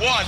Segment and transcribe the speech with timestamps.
[0.00, 0.26] Three, two, one.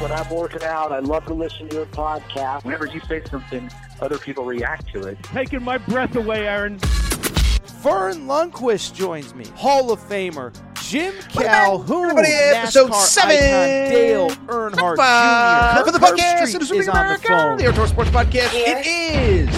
[0.00, 2.64] When I'm working out, I love to listen to your podcast.
[2.64, 5.22] Whenever you say something, other people react to it.
[5.22, 6.78] Taking my breath away, Aaron.
[6.78, 13.36] Verne Lundquist joins me, Hall of Famer Jim Calhoun, everybody, episode NASCAR seven.
[13.36, 15.84] icon Dale Earnhardt Five Jr.
[15.84, 17.58] for the podcast, Street Citizens is of on the phone.
[17.58, 18.50] the Outdoor Sports Podcast.
[18.52, 19.48] It is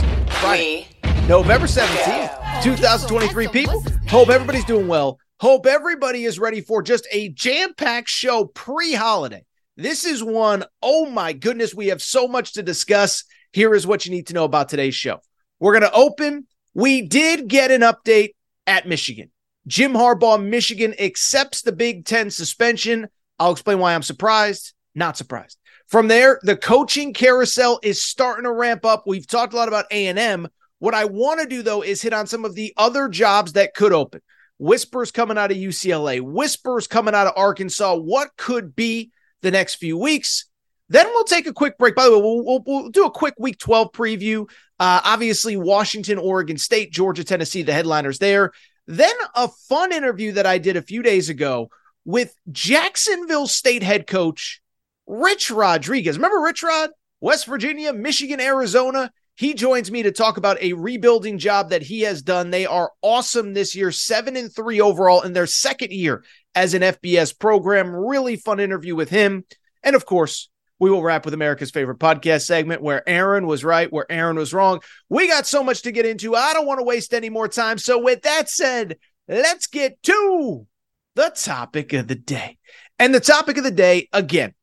[0.41, 0.89] Friday,
[1.29, 3.49] November 17th, 2023.
[3.49, 5.19] People, hope everybody's doing well.
[5.39, 9.45] Hope everybody is ready for just a jam packed show pre holiday.
[9.77, 13.23] This is one, oh my goodness, we have so much to discuss.
[13.53, 15.21] Here is what you need to know about today's show.
[15.61, 16.47] We're going to open.
[16.73, 18.31] We did get an update
[18.67, 19.31] at Michigan.
[19.67, 23.07] Jim Harbaugh, Michigan accepts the Big Ten suspension.
[23.39, 25.59] I'll explain why I'm surprised, not surprised.
[25.87, 29.05] From there, the coaching carousel is starting to ramp up.
[29.07, 30.49] We've talked a lot about A&M.
[30.79, 33.75] What I want to do though is hit on some of the other jobs that
[33.75, 34.23] could open.
[34.59, 37.97] Whispers coming out of UCLA, whispers coming out of Arkansas.
[37.97, 39.11] What could be
[39.43, 40.47] the next few weeks?
[40.89, 41.95] Then we'll take a quick break.
[41.95, 44.49] By the way, we'll, we'll, we'll do a quick Week 12 preview.
[44.79, 48.53] Uh, obviously, Washington, Oregon State, Georgia, Tennessee, the headliners there.
[48.87, 51.71] Then a fun interview that I did a few days ago
[52.05, 54.63] with Jacksonville State head coach
[55.07, 56.17] Rich Rodriguez.
[56.17, 56.91] Remember Rich Rod?
[57.21, 59.11] West Virginia, Michigan, Arizona.
[59.37, 62.51] He joins me to talk about a rebuilding job that he has done.
[62.51, 66.25] They are awesome this year, seven and three overall in their second year
[66.55, 67.95] as an FBS program.
[67.95, 69.45] Really fun interview with him.
[69.83, 70.49] And of course,
[70.79, 74.55] we will wrap with America's favorite podcast segment where Aaron was right, where Aaron was
[74.55, 74.81] wrong.
[75.11, 76.35] We got so much to get into.
[76.35, 77.77] I don't want to waste any more time.
[77.77, 78.97] So, with that said,
[79.29, 80.67] let's get to
[81.15, 82.57] the topic of the day.
[82.99, 84.55] And the topic of the day, again,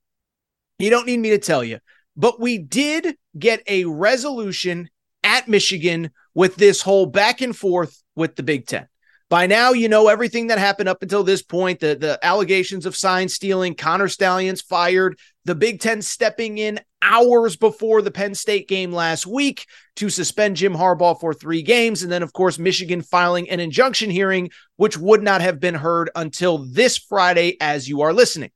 [0.79, 1.79] you don't need me to tell you,
[2.15, 4.89] but we did get a resolution
[5.23, 8.87] at Michigan with this whole back and forth with the Big Ten.
[9.29, 12.95] By now, you know everything that happened up until this point the, the allegations of
[12.95, 18.67] sign stealing, Connor Stalions fired, the Big Ten stepping in hours before the Penn State
[18.67, 22.03] game last week to suspend Jim Harbaugh for three games.
[22.03, 26.11] And then, of course, Michigan filing an injunction hearing, which would not have been heard
[26.15, 28.51] until this Friday as you are listening.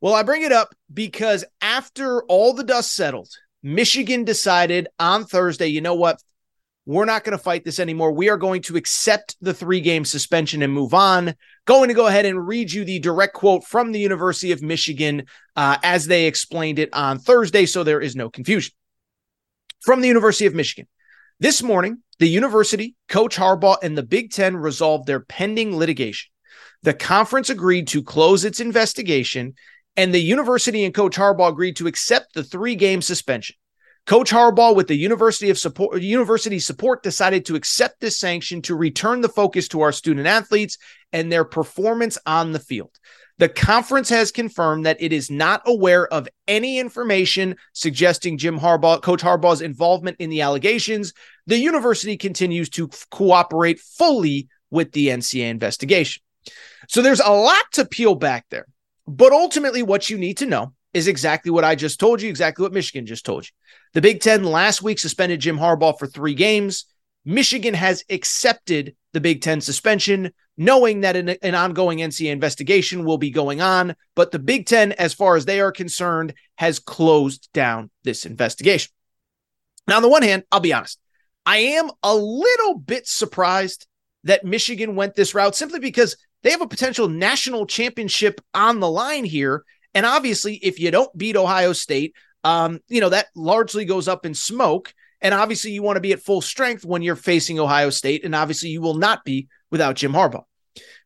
[0.00, 3.30] Well, I bring it up because after all the dust settled,
[3.74, 6.22] Michigan decided on Thursday, you know what?
[6.86, 8.12] We're not going to fight this anymore.
[8.12, 11.34] We are going to accept the three game suspension and move on.
[11.66, 15.26] Going to go ahead and read you the direct quote from the University of Michigan
[15.54, 18.72] uh, as they explained it on Thursday, so there is no confusion.
[19.82, 20.88] From the University of Michigan.
[21.38, 26.30] This morning, the university, Coach Harbaugh, and the Big Ten resolved their pending litigation.
[26.84, 29.54] The conference agreed to close its investigation,
[29.98, 33.56] and the university and Coach Harbaugh agreed to accept the three game suspension.
[34.06, 38.76] Coach Harbaugh, with the University of Support, University support, decided to accept this sanction to
[38.76, 40.78] return the focus to our student athletes
[41.12, 42.92] and their performance on the field.
[43.38, 49.02] The conference has confirmed that it is not aware of any information suggesting Jim Harbaugh,
[49.02, 51.12] Coach Harbaugh's involvement in the allegations.
[51.48, 56.22] The university continues to f- cooperate fully with the NCAA investigation.
[56.88, 58.66] So there's a lot to peel back there.
[59.08, 62.62] But ultimately, what you need to know is exactly what I just told you, exactly
[62.62, 63.50] what Michigan just told you.
[63.94, 66.84] The Big Ten last week suspended Jim Harbaugh for three games.
[67.24, 73.16] Michigan has accepted the Big Ten suspension, knowing that an, an, ongoing NCAA investigation will
[73.16, 73.96] be going on.
[74.14, 78.92] But the Big Ten, as far as they are concerned, has closed down this investigation.
[79.86, 81.00] Now, on the one hand, I'll be honest,
[81.46, 83.86] I am a little bit surprised
[84.24, 88.90] that Michigan went this route simply because they have a potential national championship on the
[88.90, 89.64] line here.
[89.94, 92.14] And obviously, if you don't beat Ohio State,
[92.44, 94.94] um, you know, that largely goes up in smoke.
[95.20, 98.24] And obviously, you want to be at full strength when you're facing Ohio State.
[98.24, 100.44] And obviously, you will not be without Jim Harbaugh.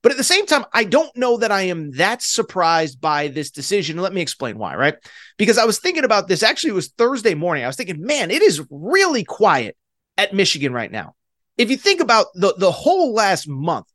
[0.03, 3.51] But at the same time, I don't know that I am that surprised by this
[3.51, 3.97] decision.
[3.99, 4.97] Let me explain why, right?
[5.39, 6.43] Because I was thinking about this.
[6.43, 7.65] Actually, it was Thursday morning.
[7.65, 9.77] I was thinking, man, it is really quiet
[10.19, 11.15] at Michigan right now.
[11.57, 13.87] If you think about the, the whole last month,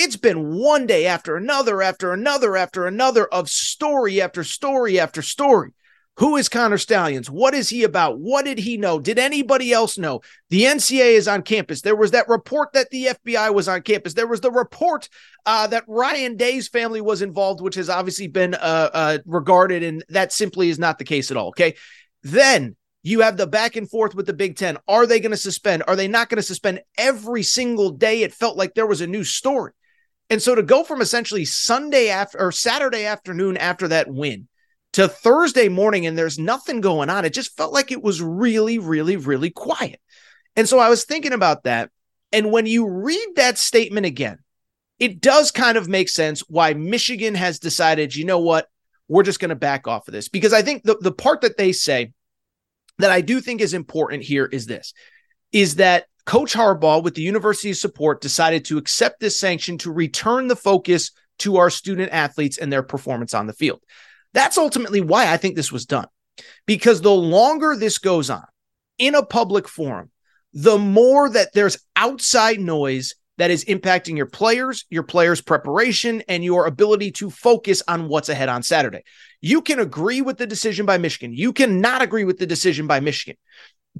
[0.00, 5.20] it's been one day after another, after another, after another of story after story after
[5.20, 5.72] story.
[6.16, 7.30] Who is Connor Stalions?
[7.30, 8.18] What is he about?
[8.18, 8.98] What did he know?
[8.98, 10.20] Did anybody else know?
[10.48, 11.82] The NCA is on campus.
[11.82, 14.14] There was that report that the FBI was on campus.
[14.14, 15.08] There was the report
[15.46, 20.04] uh, that Ryan Day's family was involved, which has obviously been uh, uh, regarded, and
[20.08, 21.48] that simply is not the case at all.
[21.48, 21.76] Okay.
[22.22, 24.76] Then you have the back and forth with the Big Ten.
[24.88, 25.84] Are they going to suspend?
[25.86, 28.22] Are they not going to suspend every single day?
[28.22, 29.72] It felt like there was a new story.
[30.30, 34.48] And so to go from essentially Sunday after or Saturday afternoon after that win
[34.92, 37.24] to Thursday morning and there's nothing going on.
[37.24, 40.00] It just felt like it was really, really, really quiet.
[40.56, 41.90] And so I was thinking about that.
[42.32, 44.38] And when you read that statement again,
[44.98, 48.68] it does kind of make sense why Michigan has decided, you know what,
[49.08, 50.28] we're just going to back off of this.
[50.28, 52.12] Because I think the, the part that they say
[52.98, 54.92] that I do think is important here is this
[55.52, 60.48] is that Coach Harbaugh, with the university's support, decided to accept this sanction to return
[60.48, 63.80] the focus to our student athletes and their performance on the field.
[64.32, 66.06] That's ultimately why I think this was done.
[66.66, 68.44] Because the longer this goes on
[68.98, 70.10] in a public forum,
[70.52, 76.44] the more that there's outside noise that is impacting your players, your players' preparation, and
[76.44, 79.02] your ability to focus on what's ahead on Saturday.
[79.40, 81.32] You can agree with the decision by Michigan.
[81.32, 83.36] You cannot agree with the decision by Michigan.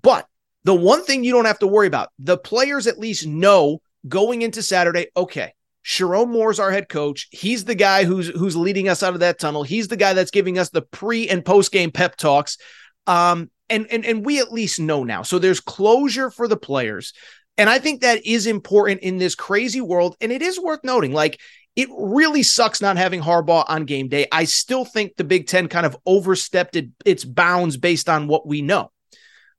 [0.01, 0.27] But
[0.65, 4.43] the one thing you don't have to worry about, the players at least know going
[4.43, 5.53] into Saturday, okay,
[5.85, 7.29] Sherrone Moore's our head coach.
[7.31, 9.63] He's the guy who's who's leading us out of that tunnel.
[9.63, 12.59] He's the guy that's giving us the pre and post game pep talks.
[13.07, 15.23] Um, and and and we at least know now.
[15.23, 17.15] So there's closure for the players.
[17.57, 20.17] And I think that is important in this crazy world.
[20.21, 21.41] And it is worth noting, like
[21.77, 24.27] it really sucks not having Harbaugh on game day.
[24.33, 28.61] I still think the Big Ten kind of overstepped its bounds based on what we
[28.61, 28.91] know.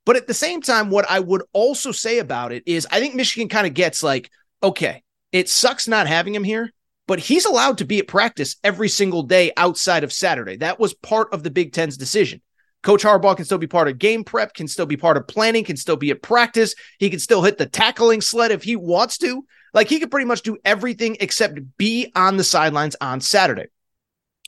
[0.04, 3.14] But at the same time, what I would also say about it is I think
[3.14, 4.30] Michigan kind of gets like,
[4.62, 6.70] okay, it sucks not having him here,
[7.06, 10.56] but he's allowed to be at practice every single day outside of Saturday.
[10.56, 12.40] That was part of the Big Ten's decision.
[12.82, 15.62] Coach Harbaugh can still be part of game prep, can still be part of planning,
[15.62, 16.74] can still be at practice.
[16.98, 19.44] He can still hit the tackling sled if he wants to.
[19.72, 23.66] Like he could pretty much do everything except be on the sidelines on Saturday.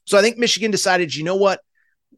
[0.05, 1.61] So I think Michigan decided, you know what?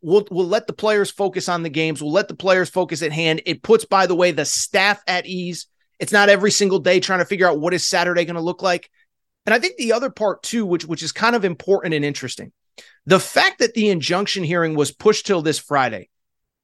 [0.02, 2.02] We'll, we'll let the players focus on the games.
[2.02, 3.42] We'll let the players focus at hand.
[3.46, 5.66] It puts, by the way, the staff at ease.
[5.98, 8.62] It's not every single day trying to figure out what is Saturday going to look
[8.62, 8.90] like.
[9.46, 12.52] And I think the other part too, which which is kind of important and interesting,
[13.06, 16.08] the fact that the injunction hearing was pushed till this Friday,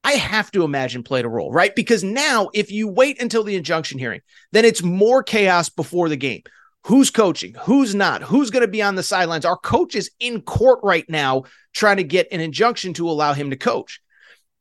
[0.04, 1.74] I have to imagine played a role, right?
[1.74, 4.20] Because now, if you wait until the injunction hearing,
[4.50, 6.42] then it's more chaos before the game.
[6.86, 7.54] Who's coaching?
[7.62, 8.22] Who's not?
[8.22, 9.44] Who's going to be on the sidelines?
[9.44, 13.50] Our coach is in court right now trying to get an injunction to allow him
[13.50, 14.00] to coach.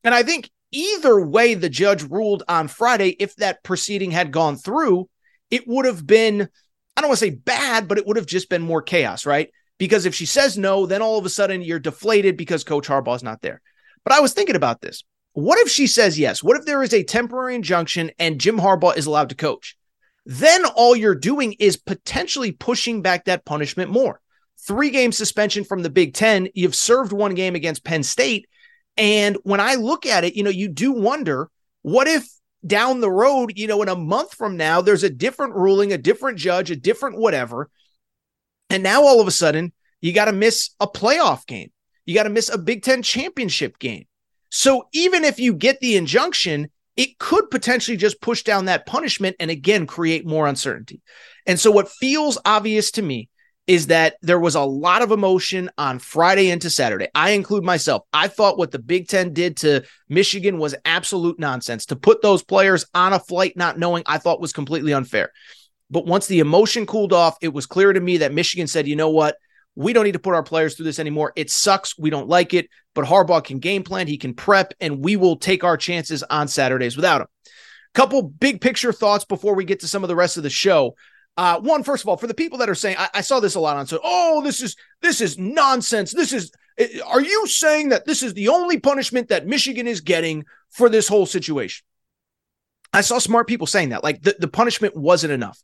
[0.04, 4.56] And I think either way the judge ruled on Friday, if that proceeding had gone
[4.56, 5.10] through,
[5.50, 6.48] it would have been,
[6.96, 9.50] I don't want to say bad, but it would have just been more chaos, right?
[9.80, 13.24] Because if she says no, then all of a sudden you're deflated because Coach Harbaugh's
[13.24, 13.62] not there.
[14.04, 15.04] But I was thinking about this.
[15.34, 16.44] What if she says yes?
[16.44, 19.76] What if there is a temporary injunction and Jim Harbaugh is allowed to coach?
[20.26, 24.22] Then all you're doing is potentially pushing back that punishment more.
[24.68, 26.48] Three game suspension from the Big Ten.
[26.54, 28.48] You've served one game against Penn State.
[28.98, 31.50] And when I look at it, you know, you do wonder
[31.82, 32.28] what if
[32.66, 35.98] down the road, you know, in a month from now, there's a different ruling, a
[35.98, 37.70] different judge, a different whatever.
[38.70, 41.72] And now all of a sudden, you got to miss a playoff game.
[42.06, 44.06] You got to miss a Big Ten championship game.
[44.50, 49.36] So even if you get the injunction, it could potentially just push down that punishment
[49.40, 51.02] and again create more uncertainty.
[51.46, 53.30] And so what feels obvious to me
[53.68, 57.08] is that there was a lot of emotion on Friday into Saturday.
[57.16, 58.04] I include myself.
[58.12, 61.86] I thought what the Big Ten did to Michigan was absolute nonsense.
[61.88, 65.32] To put those players on a flight not knowing, I thought was completely unfair.
[65.90, 68.96] But once the emotion cooled off, it was clear to me that Michigan said, you
[68.96, 69.36] know what?
[69.76, 71.34] We don't need to put our players through this anymore.
[71.36, 71.98] It sucks.
[71.98, 72.70] We don't like it.
[72.94, 76.48] But Harbaugh can game plan, he can prep, and we will take our chances on
[76.48, 77.28] Saturdays without him.
[77.94, 80.96] Couple big picture thoughts before we get to some of the rest of the show.
[81.38, 83.56] Uh, one, first of all, for the people that are saying, I, I saw this
[83.56, 86.12] a lot on so, oh, this is this is nonsense.
[86.14, 90.02] This is, eh, are you saying that this is the only punishment that Michigan is
[90.02, 91.86] getting for this whole situation?
[92.94, 95.62] I saw smart people saying that, like the, the punishment wasn't enough.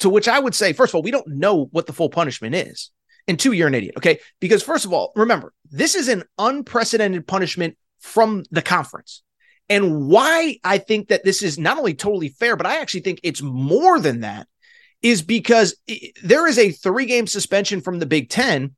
[0.00, 2.54] To which I would say, first of all, we don't know what the full punishment
[2.54, 2.90] is.
[3.28, 3.94] And two, you're an idiot.
[3.96, 4.20] Okay.
[4.40, 9.22] Because first of all, remember, this is an unprecedented punishment from the conference.
[9.68, 13.20] And why I think that this is not only totally fair, but I actually think
[13.22, 14.48] it's more than that
[15.02, 15.76] is because
[16.22, 18.74] there is a three game suspension from the Big Ten.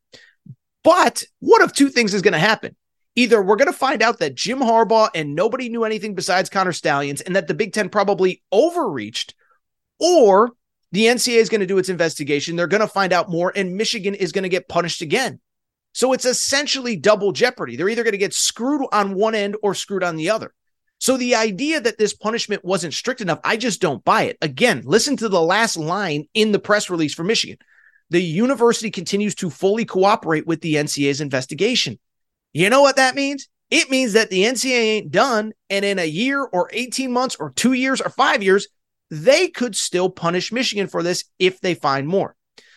[0.83, 2.77] But one of two things is going to happen.
[3.17, 6.73] Either we're going to find out that Jim Harbaugh and nobody knew anything besides Connor
[6.73, 9.35] Stalions and that the Big Ten probably overreached,
[9.99, 10.51] or
[10.95, 12.55] the NCAA is going to do its investigation.
[12.55, 15.41] They're going to find out more, and Michigan is going to get punished again.
[15.93, 17.75] So it's essentially double jeopardy.
[17.75, 20.55] They're either going to get screwed on one end or screwed on the other.
[21.01, 24.39] So the idea that this punishment wasn't strict enough, I just don't buy it.
[24.41, 27.59] Again, listen to the last line in the press release for Michigan.
[28.11, 31.99] The university continues to fully cooperate with the NCAA's investigation.
[32.53, 33.49] You know what that means?
[33.69, 35.53] It means that the NCAA ain't done.
[35.69, 38.69] And in a year or 18 months or two years or five years,
[39.11, 42.35] they could still punish Michigan for this if they find more.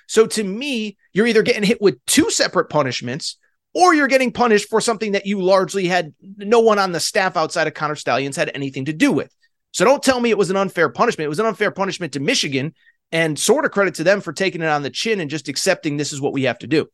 [0.08, 3.38] So to me, you're either getting hit with two separate punishments
[3.74, 7.36] or you're getting punished for something that you largely had no one on the staff
[7.38, 9.34] outside of Connor Stalions had anything to do with.
[9.72, 11.26] So don't tell me it was an unfair punishment.
[11.26, 12.74] It was an unfair punishment to Michigan
[13.12, 15.98] and sort of credit to them for taking it on the chin and just accepting
[15.98, 16.88] this is what we have to do.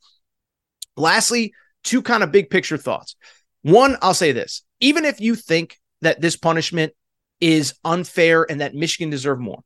[0.96, 3.16] Lastly, two kind of big picture thoughts.
[3.62, 6.92] One, I'll say this even if you think that this punishment
[7.40, 9.62] is unfair and that Michigan deserve more,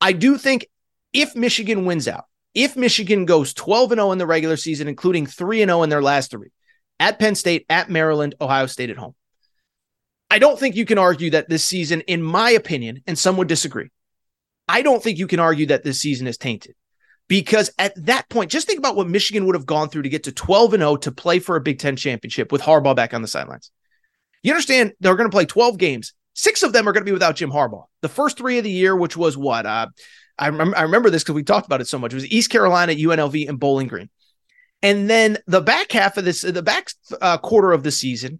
[0.00, 0.66] I do think
[1.12, 5.26] if Michigan wins out, if Michigan goes 12 and 0 in the regular season, including
[5.26, 6.50] 3 and 0 in their last three
[6.98, 9.14] at Penn State, at Maryland, Ohio State at home,
[10.30, 13.48] I don't think you can argue that this season, in my opinion, and some would
[13.48, 13.90] disagree,
[14.68, 16.74] I don't think you can argue that this season is tainted
[17.28, 20.24] because at that point, just think about what Michigan would have gone through to get
[20.24, 23.22] to 12 and 0 to play for a Big Ten championship with Harbaugh back on
[23.22, 23.70] the sidelines.
[24.42, 26.14] You understand they're going to play 12 games.
[26.36, 27.86] Six of them are going to be without Jim Harbaugh.
[28.02, 29.64] The first three of the year, which was what?
[29.64, 29.86] Uh,
[30.38, 32.12] I, rem- I remember this because we talked about it so much.
[32.12, 34.10] It was East Carolina, UNLV, and Bowling Green.
[34.82, 36.90] And then the back half of this, the back
[37.22, 38.38] uh, quarter of the season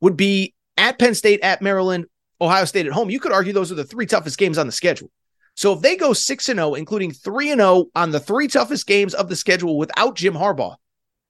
[0.00, 2.06] would be at Penn State, at Maryland,
[2.40, 3.10] Ohio State at home.
[3.10, 5.12] You could argue those are the three toughest games on the schedule.
[5.54, 8.88] So if they go 6 and 0 including 3 and 0 on the three toughest
[8.88, 10.74] games of the schedule without Jim Harbaugh,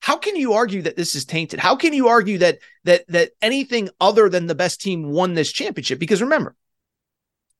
[0.07, 1.59] how can you argue that this is tainted?
[1.59, 5.51] How can you argue that that that anything other than the best team won this
[5.51, 5.99] championship?
[5.99, 6.55] Because remember,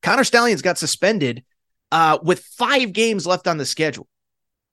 [0.01, 1.43] Connor Stalions got suspended
[1.91, 4.07] uh, with 5 games left on the schedule.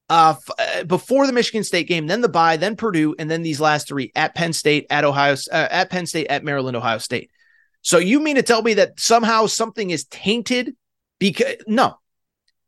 [0.08, 3.42] Uh, f- uh, before the Michigan State game, then the bye, then Purdue, and then
[3.42, 7.00] these last three at Penn State, at Ohio, uh, at Penn State, at Maryland, Ohio
[7.00, 7.32] State.
[7.82, 10.75] So you mean to tell me that somehow something is tainted
[11.18, 11.96] because no,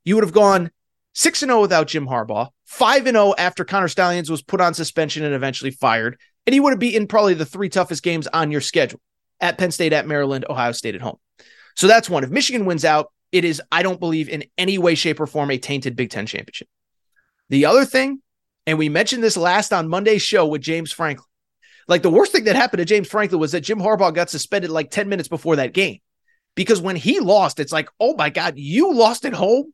[0.04, 0.72] you would have gone
[1.15, 4.74] 6 and 0 without Jim Harbaugh, 5 and 0 after Connor Stalions was put on
[4.74, 8.51] suspension and eventually fired, and he would have beaten probably the three toughest games on
[8.51, 9.00] your schedule
[9.39, 11.17] at Penn State, at Maryland, Ohio State at home.
[11.75, 12.24] So that's one.
[12.24, 15.51] If Michigan wins out, it is, I don't believe, in any way, shape, or form
[15.51, 16.67] a tainted Big Ten championship.
[17.50, 18.22] The other thing,
[18.67, 21.27] and we mentioned this last on Monday's show with James Franklin.
[21.88, 24.72] Like the worst thing that happened to James Franklin was that Jim Harbaugh got suspended
[24.72, 26.00] like 10 minutes before that game
[26.55, 29.72] because when he lost, it's like, oh my God, you lost at home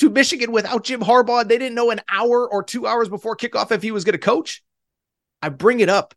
[0.00, 1.46] to Michigan without Jim Harbaugh.
[1.46, 4.18] They didn't know an hour or two hours before kickoff if he was going to
[4.18, 4.62] coach.
[5.42, 6.14] I bring it up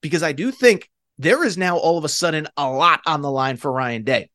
[0.00, 3.30] because I do think there is now all of a sudden a lot on the
[3.30, 4.30] line for Ryan Day.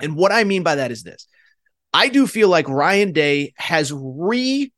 [0.00, 1.26] And what I mean by that is this
[1.92, 4.72] I do feel like Ryan Day has re,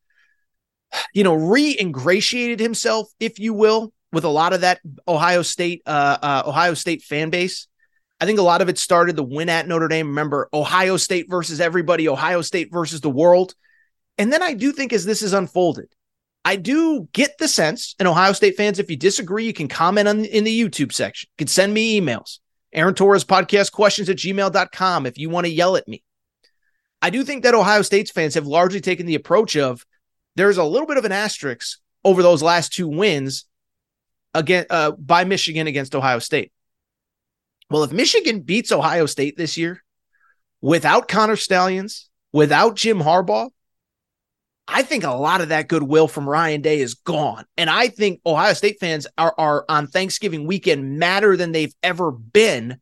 [1.13, 5.81] you know, re ingratiated himself, if you will, with a lot of that Ohio State,
[5.85, 7.67] uh, uh, Ohio State fan base.
[8.19, 10.07] I think a lot of it started the win at Notre Dame.
[10.07, 13.55] Remember, Ohio State versus everybody, Ohio State versus the world.
[14.17, 15.87] And then I do think as this is unfolded,
[16.43, 20.07] I do get the sense, and Ohio State fans, if you disagree, you can comment
[20.07, 21.29] on in the YouTube section.
[21.33, 22.39] You can send me emails.
[22.73, 26.03] Aaron Torres podcast questions at gmail.com if you want to yell at me.
[27.01, 29.85] I do think that Ohio State's fans have largely taken the approach of
[30.35, 33.45] there's a little bit of an asterisk over those last two wins
[34.33, 36.51] again uh, by Michigan against Ohio State.
[37.69, 39.83] Well, if Michigan beats Ohio State this year
[40.61, 43.49] without Connor Stalions, without Jim Harbaugh,
[44.67, 47.45] I think a lot of that goodwill from Ryan Day is gone.
[47.57, 52.11] And I think Ohio State fans are, are on Thanksgiving weekend madder than they've ever
[52.11, 52.79] been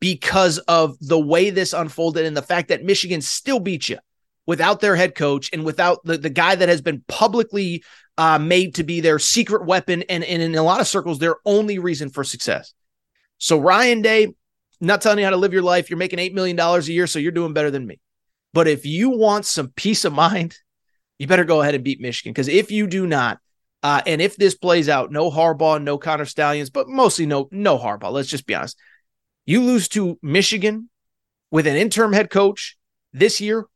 [0.00, 3.98] because of the way this unfolded and the fact that Michigan still beat you
[4.46, 7.82] without their head coach and without the, the guy that has been publicly
[8.16, 11.36] uh, made to be their secret weapon and, and in a lot of circles, their
[11.44, 12.74] only reason for success.
[13.38, 14.28] So Ryan Day,
[14.80, 15.90] not telling you how to live your life.
[15.90, 18.00] You're making $8 million a year, so you're doing better than me.
[18.52, 20.56] But if you want some peace of mind,
[21.18, 22.32] you better go ahead and beat Michigan.
[22.32, 23.38] Because if you do not,
[23.82, 27.78] uh, and if this plays out, no Harbaugh, no Connor Stalions, but mostly no no
[27.78, 28.12] Harbaugh.
[28.12, 28.78] Let's just be honest.
[29.44, 30.88] You lose to Michigan
[31.50, 32.78] with an interim head coach
[33.12, 33.66] this year.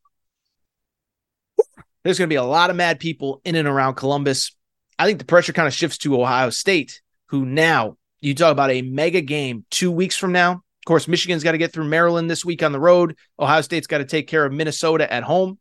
[2.02, 4.56] There's going to be a lot of mad people in and around Columbus.
[4.98, 8.70] I think the pressure kind of shifts to Ohio State, who now you talk about
[8.70, 10.52] a mega game two weeks from now.
[10.52, 13.16] Of course, Michigan's got to get through Maryland this week on the road.
[13.38, 15.58] Ohio State's got to take care of Minnesota at home.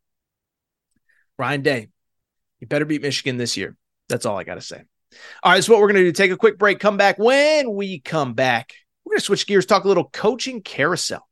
[1.38, 1.88] Ryan Day,
[2.60, 3.76] you better beat Michigan this year.
[4.10, 4.84] That's all I got to say.
[5.44, 7.18] All right, so what we're going to do, take a quick break, come back.
[7.18, 8.74] When we come back,
[9.04, 11.28] we're going to switch gears, talk a little coaching carousel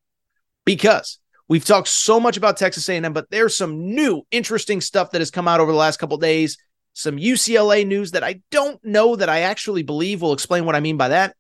[0.66, 5.22] because we've talked so much about Texas A&M, but there's some new interesting stuff that
[5.22, 6.58] has come out over the last couple days.
[6.98, 10.80] Some UCLA news that I don't know that I actually believe will explain what I
[10.80, 11.36] mean by that.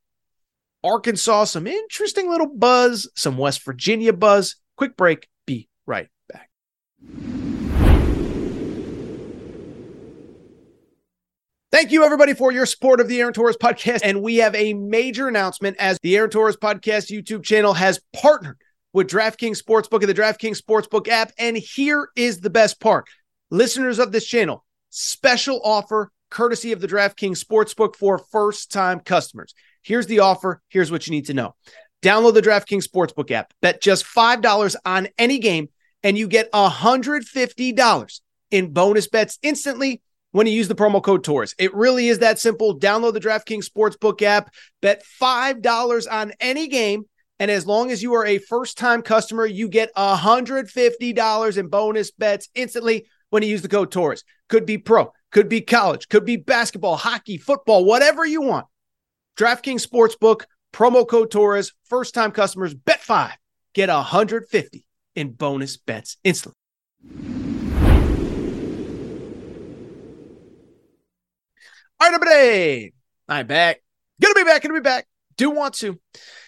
[0.83, 4.57] Arkansas, some interesting little buzz, some West Virginia buzz.
[4.75, 5.29] Quick break.
[5.45, 6.49] Be right back.
[11.71, 14.01] Thank you, everybody, for your support of the Aaron Torres podcast.
[14.03, 18.57] And we have a major announcement as the Aaron Torres podcast YouTube channel has partnered
[18.91, 21.31] with DraftKings Sportsbook and the DraftKings Sportsbook app.
[21.39, 23.07] And here is the best part
[23.49, 29.53] listeners of this channel, special offer courtesy of the DraftKings Sportsbook for first time customers.
[29.81, 30.61] Here's the offer.
[30.69, 31.55] Here's what you need to know.
[32.01, 35.69] Download the DraftKings Sportsbook app, bet just $5 on any game,
[36.03, 38.21] and you get $150
[38.51, 41.55] in bonus bets instantly when you use the promo code TORRES.
[41.57, 42.79] It really is that simple.
[42.79, 47.05] Download the DraftKings Sportsbook app, bet $5 on any game.
[47.39, 52.11] And as long as you are a first time customer, you get $150 in bonus
[52.11, 54.23] bets instantly when you use the code TORRES.
[54.47, 58.65] Could be pro, could be college, could be basketball, hockey, football, whatever you want.
[59.37, 63.35] DraftKings Sportsbook, promo code TORRES, first time customers, bet five,
[63.73, 66.55] get 150 in bonus bets instantly.
[71.99, 72.93] All right, everybody.
[73.27, 73.81] I'm back.
[74.21, 74.61] Gonna be back.
[74.61, 75.07] Gonna be back.
[75.35, 75.99] Do want to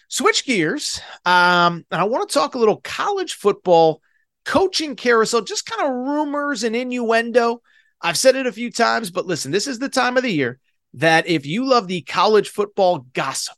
[0.07, 1.01] switch gears.
[1.25, 4.01] Um, and I want to talk a little college football
[4.47, 7.61] coaching carousel, just kind of rumors and innuendo.
[8.01, 10.59] I've said it a few times, but listen, this is the time of the year
[10.93, 13.57] that if you love the college football gossip,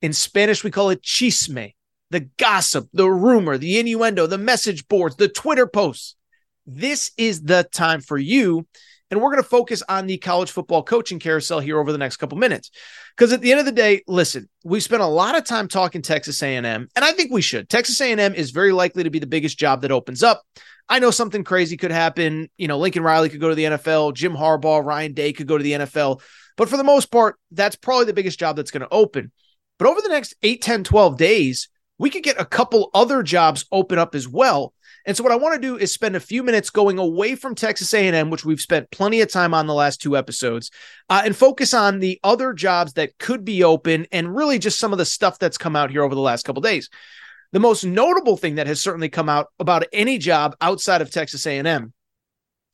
[0.00, 1.74] in Spanish we call it chisme,
[2.10, 6.16] the gossip, the rumor, the innuendo, the message boards, the Twitter posts,
[6.66, 8.66] this is the time for you
[9.12, 12.16] and we're going to focus on the college football coaching carousel here over the next
[12.16, 12.70] couple minutes.
[13.14, 16.00] Because at the end of the day, listen, we spent a lot of time talking
[16.00, 17.68] Texas A&M, and I think we should.
[17.68, 20.42] Texas A&M is very likely to be the biggest job that opens up.
[20.88, 22.48] I know something crazy could happen.
[22.56, 25.58] You know, Lincoln Riley could go to the NFL, Jim Harbaugh, Ryan Day could go
[25.58, 26.22] to the NFL.
[26.56, 29.30] But for the most part, that's probably the biggest job that's going to open.
[29.78, 33.66] But over the next 8, 10, 12 days, we could get a couple other jobs
[33.70, 34.72] open up as well
[35.04, 37.54] and so what I want to do is spend a few minutes going away from
[37.54, 40.70] Texas A&M, which we've spent plenty of time on the last two episodes,
[41.08, 44.92] uh, and focus on the other jobs that could be open and really just some
[44.92, 46.88] of the stuff that's come out here over the last couple days.
[47.52, 51.46] The most notable thing that has certainly come out about any job outside of Texas
[51.46, 51.92] A&M,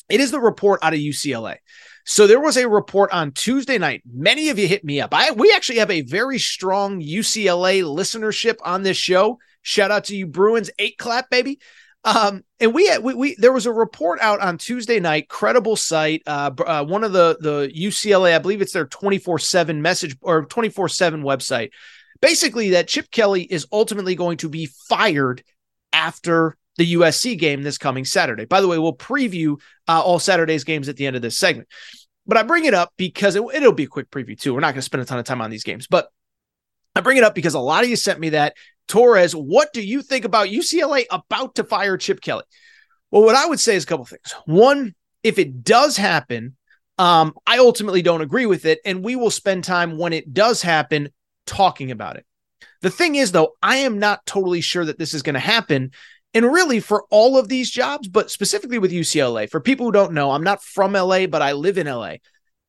[0.08, 1.56] it is the report out of UCLA.
[2.04, 4.02] So there was a report on Tuesday night.
[4.10, 5.12] Many of you hit me up.
[5.12, 9.38] I we actually have a very strong UCLA listenership on this show.
[9.60, 11.58] Shout out to you Bruins, eight clap baby.
[12.04, 15.76] Um, and we, had, we, we, there was a report out on Tuesday night, credible
[15.76, 20.16] site, uh, uh, one of the, the UCLA, I believe it's their 24 seven message
[20.22, 21.70] or 24 seven website.
[22.20, 25.42] Basically that Chip Kelly is ultimately going to be fired
[25.92, 28.44] after the USC game this coming Saturday.
[28.44, 31.68] By the way, we'll preview uh, all Saturday's games at the end of this segment.
[32.26, 34.54] But I bring it up because it, it'll be a quick preview too.
[34.54, 36.08] We're not going to spend a ton of time on these games, but
[36.94, 38.54] I bring it up because a lot of you sent me that.
[38.88, 42.44] Torres, what do you think about UCLA about to fire Chip Kelly?
[43.10, 44.34] Well, what I would say is a couple things.
[44.46, 46.56] One, if it does happen,
[46.98, 50.62] um, I ultimately don't agree with it, and we will spend time when it does
[50.62, 51.10] happen
[51.46, 52.26] talking about it.
[52.82, 55.92] The thing is, though, I am not totally sure that this is going to happen.
[56.34, 60.12] And really, for all of these jobs, but specifically with UCLA, for people who don't
[60.12, 62.16] know, I'm not from LA, but I live in LA.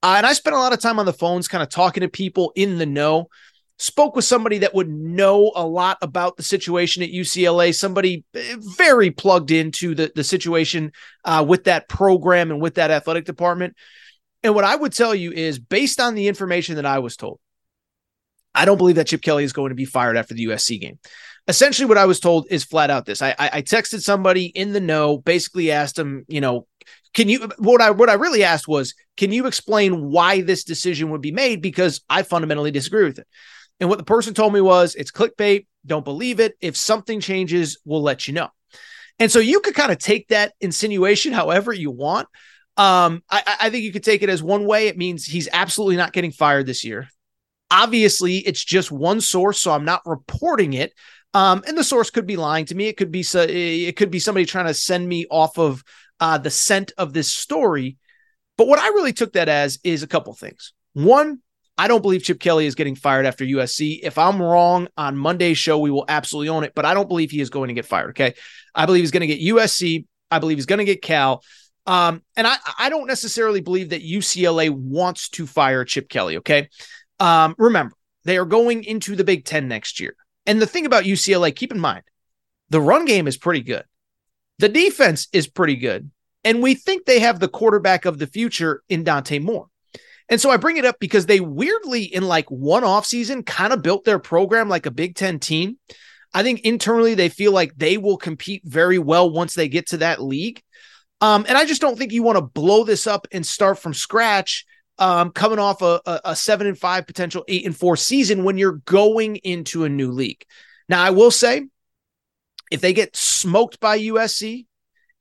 [0.02, 2.08] Uh, and I spent a lot of time on the phones, kind of talking to
[2.08, 3.28] people in the know
[3.80, 8.58] spoke with somebody that would know a lot about the situation at UCLA, somebody eh,
[8.60, 10.92] very plugged into the, the situation
[11.24, 13.76] uh, with that program and with that athletic department.
[14.44, 17.40] And what I would tell you is based on the information that I was told,
[18.54, 21.00] I don't believe that Chip Kelly is going to be fired after the USC game.
[21.48, 23.22] Essentially, what I was told is flat out this.
[23.22, 26.68] I, I, I texted somebody in the know, basically asked him, you know,
[27.14, 31.10] can you what I what I really asked was, can you explain why this decision
[31.10, 31.62] would be made?
[31.62, 33.28] Because I fundamentally disagree with it.
[33.80, 35.68] And what the person told me was it's clickbait.
[35.86, 36.56] Don't believe it.
[36.62, 38.50] If something changes, we'll let you know.
[39.20, 42.28] And so you could kind of take that insinuation however you want.
[42.78, 44.88] Um, I, I think you could take it as one way.
[44.88, 47.10] It means he's absolutely not getting fired this year.
[47.72, 50.94] Obviously, it's just one source, so I'm not reporting it.
[51.34, 52.88] Um, and the source could be lying to me.
[52.88, 55.84] It could be so, it could be somebody trying to send me off of
[56.20, 57.98] uh, the scent of this story.
[58.58, 60.74] But what I really took that as is a couple things.
[60.94, 61.40] One,
[61.80, 64.02] I don't believe Chip Kelly is getting fired after USC.
[64.04, 67.32] If I'm wrong on Monday's show, we will absolutely own it, but I don't believe
[67.32, 68.10] he is going to get fired.
[68.10, 68.34] Okay.
[68.76, 70.06] I believe he's going to get USC.
[70.30, 71.42] I believe he's going to get Cal.
[71.86, 76.36] Um, and I, I don't necessarily believe that UCLA wants to fire Chip Kelly.
[76.40, 76.68] Okay.
[77.18, 80.18] Um, remember, they are going into the Big Ten next year.
[80.46, 82.04] And the thing about UCLA, keep in mind,
[82.70, 83.86] the run game is pretty good.
[84.58, 86.12] The defense is pretty good.
[86.44, 89.68] And we think they have the quarterback of the future in Dante Moore.
[90.30, 93.74] And so I bring it up because they weirdly, in like one off season, kind
[93.74, 95.78] of built their program like a Big Ten team.
[96.34, 99.98] I think internally they feel like they will compete very well once they get to
[99.98, 100.62] that league.
[101.22, 103.94] Um, and I just don't think you want to blow this up and start from
[103.94, 104.66] scratch,
[105.00, 108.58] um, coming off a, a, a seven and five potential eight and four season when
[108.58, 110.46] you're going into a new league.
[110.88, 111.68] Now, I will say,
[112.72, 114.68] if they get smoked by USC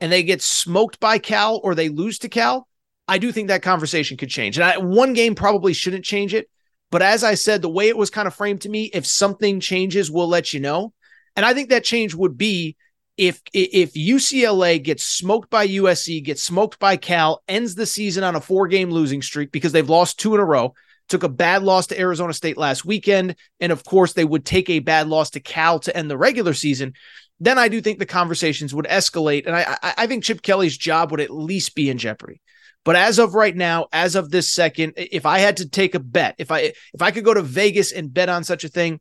[0.01, 2.68] and they get smoked by Cal or they lose to Cal,
[3.09, 4.59] I do think that conversation could change.
[4.59, 6.49] And I, one game probably shouldn't change it.
[6.91, 9.61] But as I said, the way it was kind of framed to me, if something
[9.61, 10.93] changes, we'll let you know.
[11.35, 12.77] And I think that change would be
[13.17, 18.37] if if UCLA gets smoked by USC, gets smoked by Cal, ends the season on
[18.37, 20.75] a four game losing streak because they've lost two in a row,
[21.09, 24.71] took a bad loss to Arizona State last weekend, and of course they would take
[24.71, 26.95] a bad loss to Cal to end the regular season.
[27.41, 31.11] Then I do think the conversations would escalate, and I I think Chip Kelly's job
[31.11, 32.41] would at least be in jeopardy.
[32.89, 36.01] But as of right now, as of this second, if I had to take a
[36.01, 38.99] bet, if I if I could go to Vegas and bet on such a thing,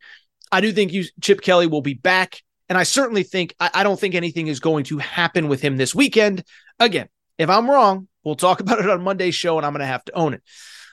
[0.51, 2.43] I do think you Chip Kelly will be back.
[2.67, 5.77] And I certainly think I, I don't think anything is going to happen with him
[5.77, 6.43] this weekend.
[6.81, 9.85] Again, if I'm wrong, we'll talk about it on Monday's show, and I'm going to
[9.85, 10.43] have to own it.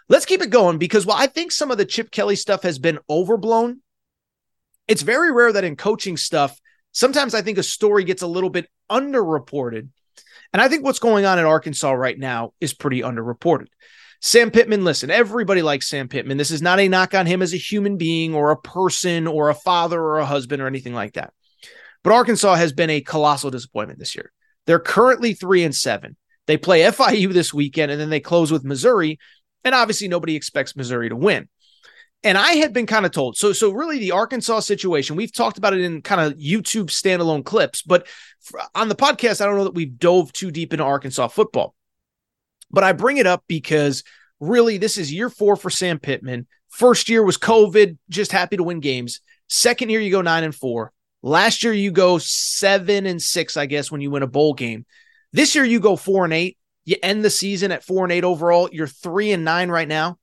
[0.08, 2.78] Let's keep it going because while I think some of the Chip Kelly stuff has
[2.78, 3.80] been overblown,
[4.86, 6.56] it's very rare that in coaching stuff,
[6.92, 9.88] sometimes I think a story gets a little bit underreported.
[10.52, 13.66] And I think what's going on in Arkansas right now is pretty underreported.
[14.20, 16.38] Sam Pittman, listen, everybody likes Sam Pittman.
[16.38, 19.50] This is not a knock on him as a human being or a person or
[19.50, 21.34] a father or a husband or anything like that.
[22.02, 24.32] But Arkansas has been a colossal disappointment this year.
[24.66, 26.16] They're currently three and seven.
[26.46, 29.18] They play FIU this weekend and then they close with Missouri.
[29.62, 31.48] And obviously, nobody expects Missouri to win.
[32.24, 33.36] And I had been kind of told.
[33.36, 37.44] So, so really, the Arkansas situation, we've talked about it in kind of YouTube standalone
[37.44, 38.06] clips, but
[38.74, 41.74] on the podcast, I don't know that we've dove too deep into Arkansas football.
[42.70, 44.02] But I bring it up because
[44.40, 46.46] really, this is year four for Sam Pittman.
[46.70, 49.20] First year was COVID, just happy to win games.
[49.48, 50.92] Second year, you go nine and four.
[51.22, 54.86] Last year, you go seven and six, I guess, when you win a bowl game.
[55.32, 56.58] This year, you go four and eight.
[56.84, 58.68] You end the season at four and eight overall.
[58.72, 60.18] You're three and nine right now.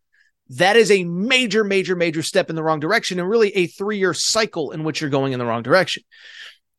[0.56, 3.98] That is a major, major, major step in the wrong direction and really a three
[3.98, 6.04] year cycle in which you're going in the wrong direction.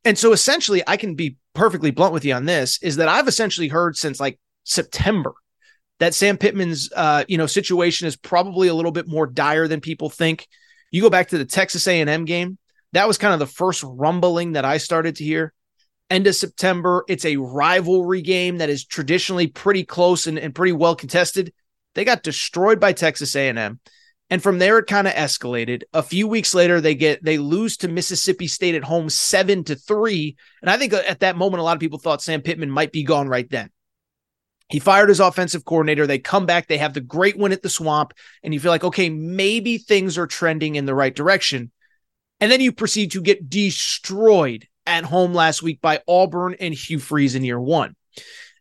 [0.04, 3.28] And so essentially, I can be perfectly blunt with you on this is that I've
[3.28, 5.32] essentially heard since like September
[6.00, 9.80] that Sam Pittman's uh, you know situation is probably a little bit more dire than
[9.80, 10.48] people think.
[10.90, 12.58] You go back to the Texas A&M game,
[12.92, 15.52] that was kind of the first rumbling that I started to hear.
[16.10, 20.72] End of September, it's a rivalry game that is traditionally pretty close and, and pretty
[20.72, 21.54] well contested.
[21.94, 23.80] They got destroyed by Texas A&M.
[24.30, 25.82] And from there, it kind of escalated.
[25.92, 29.76] A few weeks later, they get they lose to Mississippi State at home seven to
[29.76, 30.36] three.
[30.62, 32.92] And I think uh, at that moment, a lot of people thought Sam Pittman might
[32.92, 33.70] be gone right then.
[34.70, 36.06] He fired his offensive coordinator.
[36.06, 36.66] They come back.
[36.66, 38.14] They have the great win at the swamp.
[38.42, 41.70] And you feel like, okay, maybe things are trending in the right direction.
[42.40, 47.00] And then you proceed to get destroyed at home last week by Auburn and Hugh
[47.00, 47.94] Freeze in year one.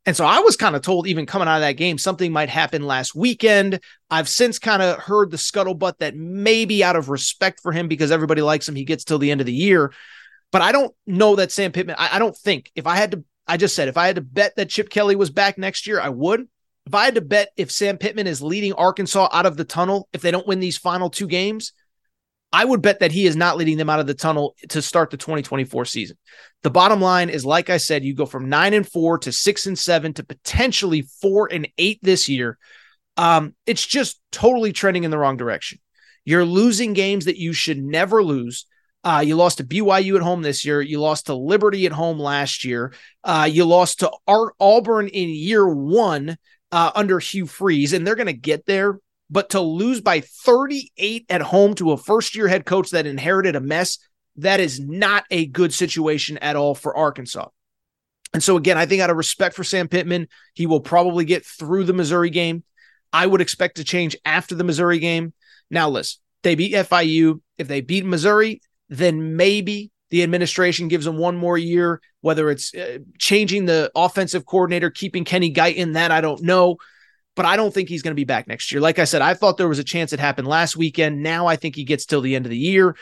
[0.05, 2.49] And so I was kind of told, even coming out of that game, something might
[2.49, 3.79] happen last weekend.
[4.09, 8.11] I've since kind of heard the scuttlebutt that maybe out of respect for him, because
[8.11, 9.93] everybody likes him, he gets till the end of the year.
[10.51, 13.23] But I don't know that Sam Pittman, I, I don't think if I had to,
[13.47, 15.99] I just said, if I had to bet that Chip Kelly was back next year,
[15.99, 16.47] I would.
[16.87, 20.09] If I had to bet if Sam Pittman is leading Arkansas out of the tunnel,
[20.13, 21.73] if they don't win these final two games,
[22.53, 25.09] I would bet that he is not leading them out of the tunnel to start
[25.09, 26.17] the 2024 season.
[26.63, 29.67] The bottom line is, like I said, you go from nine and four to six
[29.67, 32.57] and seven to potentially four and eight this year.
[33.15, 35.79] Um, it's just totally trending in the wrong direction.
[36.25, 38.65] You're losing games that you should never lose.
[39.03, 40.81] Uh, you lost to BYU at home this year.
[40.81, 42.93] You lost to Liberty at home last year.
[43.23, 46.37] Uh, you lost to Art Auburn in year one
[46.71, 48.99] uh, under Hugh Freeze, and they're going to get there
[49.31, 53.55] but to lose by 38 at home to a first year head coach that inherited
[53.55, 53.97] a mess,
[54.35, 57.47] that is not a good situation at all for Arkansas.
[58.33, 61.45] And so, again, I think out of respect for Sam Pittman, he will probably get
[61.45, 62.63] through the Missouri game.
[63.13, 65.33] I would expect to change after the Missouri game.
[65.69, 67.41] Now, listen, they beat FIU.
[67.57, 72.73] If they beat Missouri, then maybe the administration gives them one more year, whether it's
[72.73, 76.77] uh, changing the offensive coordinator, keeping Kenny Guiton, that I don't know
[77.35, 78.81] but I don't think he's going to be back next year.
[78.81, 81.23] Like I said, I thought there was a chance it happened last weekend.
[81.23, 82.95] Now I think he gets till the end of the year,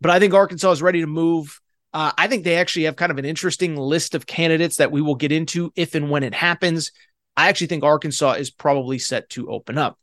[0.00, 1.60] but I think Arkansas is ready to move.
[1.92, 5.00] Uh, I think they actually have kind of an interesting list of candidates that we
[5.00, 6.92] will get into if and when it happens.
[7.36, 9.98] I actually think Arkansas is probably set to open up.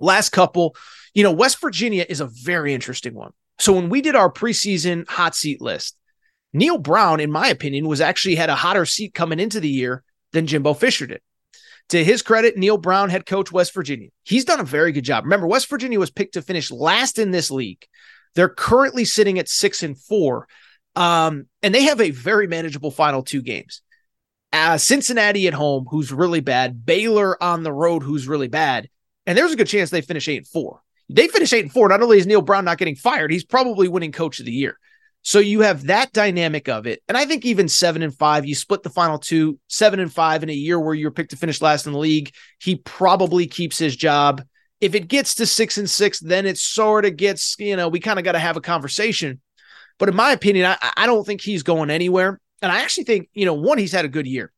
[0.00, 0.76] Last couple,
[1.14, 3.32] you know, West Virginia is a very interesting one.
[3.58, 5.96] So when we did our preseason hot seat list,
[6.52, 10.02] Neal Brown, in my opinion, was actually had a hotter seat coming into the year
[10.32, 11.20] than Jimbo Fisher did.
[11.90, 15.24] To his credit, Neal Brown, head coach, West Virginia, he's done a very good job.
[15.24, 17.86] Remember, West Virginia was picked to finish last in this league.
[18.34, 20.48] They're currently sitting at six and four,
[20.96, 23.82] um, and they have a very manageable final two games.
[24.52, 26.84] Uh, Cincinnati at home, who's really bad.
[26.84, 28.88] Baylor on the road, who's really bad.
[29.26, 30.82] And there's a good chance they finish eight and four.
[31.10, 31.88] They finish eight and four.
[31.88, 34.78] Not only is Neal Brown not getting fired, he's probably winning coach of the year.
[35.22, 37.02] So you have that dynamic of it.
[37.08, 40.42] And I think even seven and five, you split the final two, seven and five
[40.42, 42.32] in a year where you're picked to finish last in the league.
[42.60, 44.42] He probably keeps his job.
[44.80, 48.00] If it gets to six and six, then it sort of gets, you know, we
[48.00, 49.40] kind of got to have a conversation.
[49.98, 52.40] But in my opinion, I, I don't think he's going anywhere.
[52.62, 54.52] And I actually think, you know, one, he's had a good year.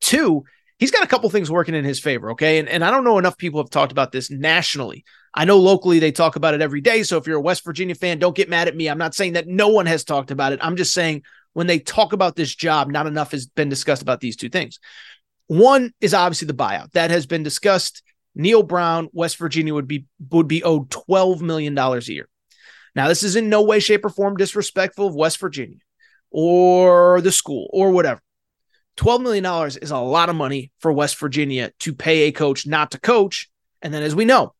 [0.00, 0.44] Two,
[0.78, 2.32] he's got a couple things working in his favor.
[2.32, 2.58] Okay.
[2.58, 5.04] And, and I don't know enough people have talked about this nationally.
[5.34, 7.02] I know locally they talk about it every day.
[7.02, 8.88] So if you're a West Virginia fan, don't get mad at me.
[8.88, 10.60] I'm not saying that no one has talked about it.
[10.62, 11.22] I'm just saying
[11.54, 14.78] when they talk about this job, not enough has been discussed about these two things.
[15.46, 18.02] One is obviously the buyout that has been discussed.
[18.34, 22.28] Neal Brown, West Virginia would be would be owed $12 million a year.
[22.94, 25.78] Now, this is in no way, shape, or form disrespectful of West Virginia
[26.30, 28.20] or the school or whatever.
[28.96, 29.44] $12 million
[29.80, 33.48] is a lot of money for West Virginia to pay a coach not to coach.
[33.80, 34.54] And then, as we know,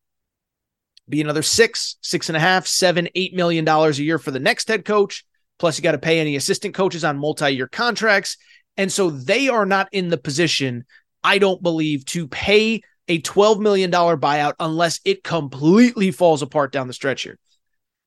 [1.09, 4.39] be another six, six and a half, seven, eight million dollars a year for the
[4.39, 5.25] next head coach.
[5.59, 8.37] Plus, you got to pay any assistant coaches on multi year contracts.
[8.77, 10.85] And so they are not in the position,
[11.23, 16.87] I don't believe, to pay a $12 million buyout unless it completely falls apart down
[16.87, 17.37] the stretch here.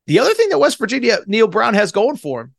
[0.06, 2.54] The other thing that West Virginia, Neal Brown has going for him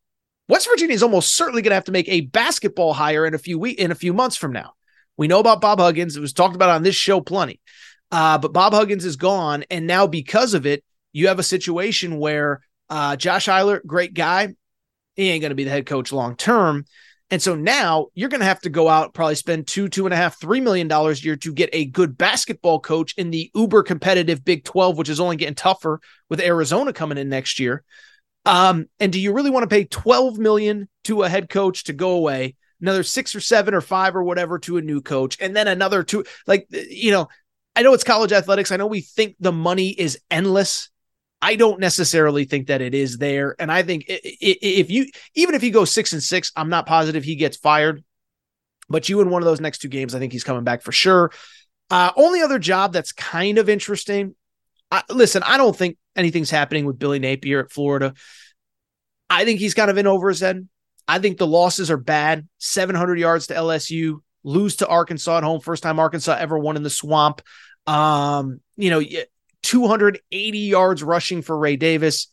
[0.49, 3.39] West Virginia is almost certainly going to have to make a basketball hire in a
[3.39, 4.73] few weeks, in a few months from now.
[5.17, 7.59] We know about Bob Huggins; it was talked about on this show plenty.
[8.11, 12.19] Uh, but Bob Huggins is gone, and now because of it, you have a situation
[12.19, 14.55] where uh, Josh Eilert, great guy,
[15.15, 16.85] he ain't going to be the head coach long term.
[17.29, 20.13] And so now you're going to have to go out, probably spend two, two and
[20.13, 23.51] a half, three million dollars a year to get a good basketball coach in the
[23.53, 27.83] uber competitive Big 12, which is only getting tougher with Arizona coming in next year.
[28.45, 31.93] Um, and do you really want to pay 12 million to a head coach to
[31.93, 35.53] go away, another six or seven or five or whatever to a new coach, and
[35.53, 36.23] then another two?
[36.45, 37.27] Like, you know,
[37.77, 38.71] I know it's college athletics.
[38.71, 40.89] I know we think the money is endless.
[41.43, 43.55] I don't necessarily think that it is there.
[43.59, 47.23] And I think if you, even if you go six and six, I'm not positive
[47.23, 48.03] he gets fired.
[48.89, 50.91] But you in one of those next two games, I think he's coming back for
[50.91, 51.31] sure.
[51.91, 54.33] Uh, only other job that's kind of interesting.
[54.89, 58.15] I, listen, I don't think anything's happening with Billy Napier at Florida.
[59.29, 60.67] I think he's kind of in over his head.
[61.07, 62.47] I think the losses are bad.
[62.57, 66.81] 700 yards to LSU, lose to Arkansas at home, first time Arkansas ever won in
[66.81, 67.43] the swamp.
[67.87, 69.01] Um, you know,
[69.63, 72.27] 280 yards rushing for Ray Davis.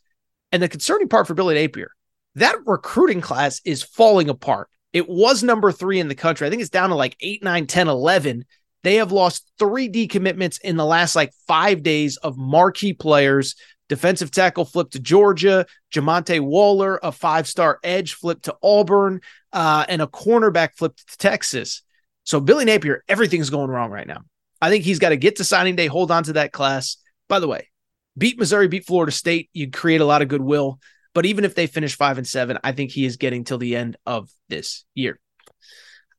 [0.52, 1.90] And the concerning part for Billy Napier,
[2.36, 4.68] that recruiting class is falling apart.
[4.92, 6.46] It was number three in the country.
[6.46, 8.44] I think it's down to like 8, 9, 10, 11.
[8.84, 13.56] They have lost three decommitments in the last like five days of marquee players.
[13.88, 15.66] Defensive tackle flipped to Georgia.
[15.92, 19.20] Jamonte Waller, a five star edge, flipped to Auburn,
[19.52, 21.82] uh, and a cornerback flipped to Texas.
[22.22, 24.22] So Billy Napier, everything's going wrong right now.
[24.60, 26.96] I think he's got to get to signing day, hold on to that class.
[27.28, 27.68] By the way,
[28.16, 30.78] beat Missouri, beat Florida State, you create a lot of goodwill.
[31.14, 33.76] But even if they finish five and seven, I think he is getting till the
[33.76, 35.18] end of this year.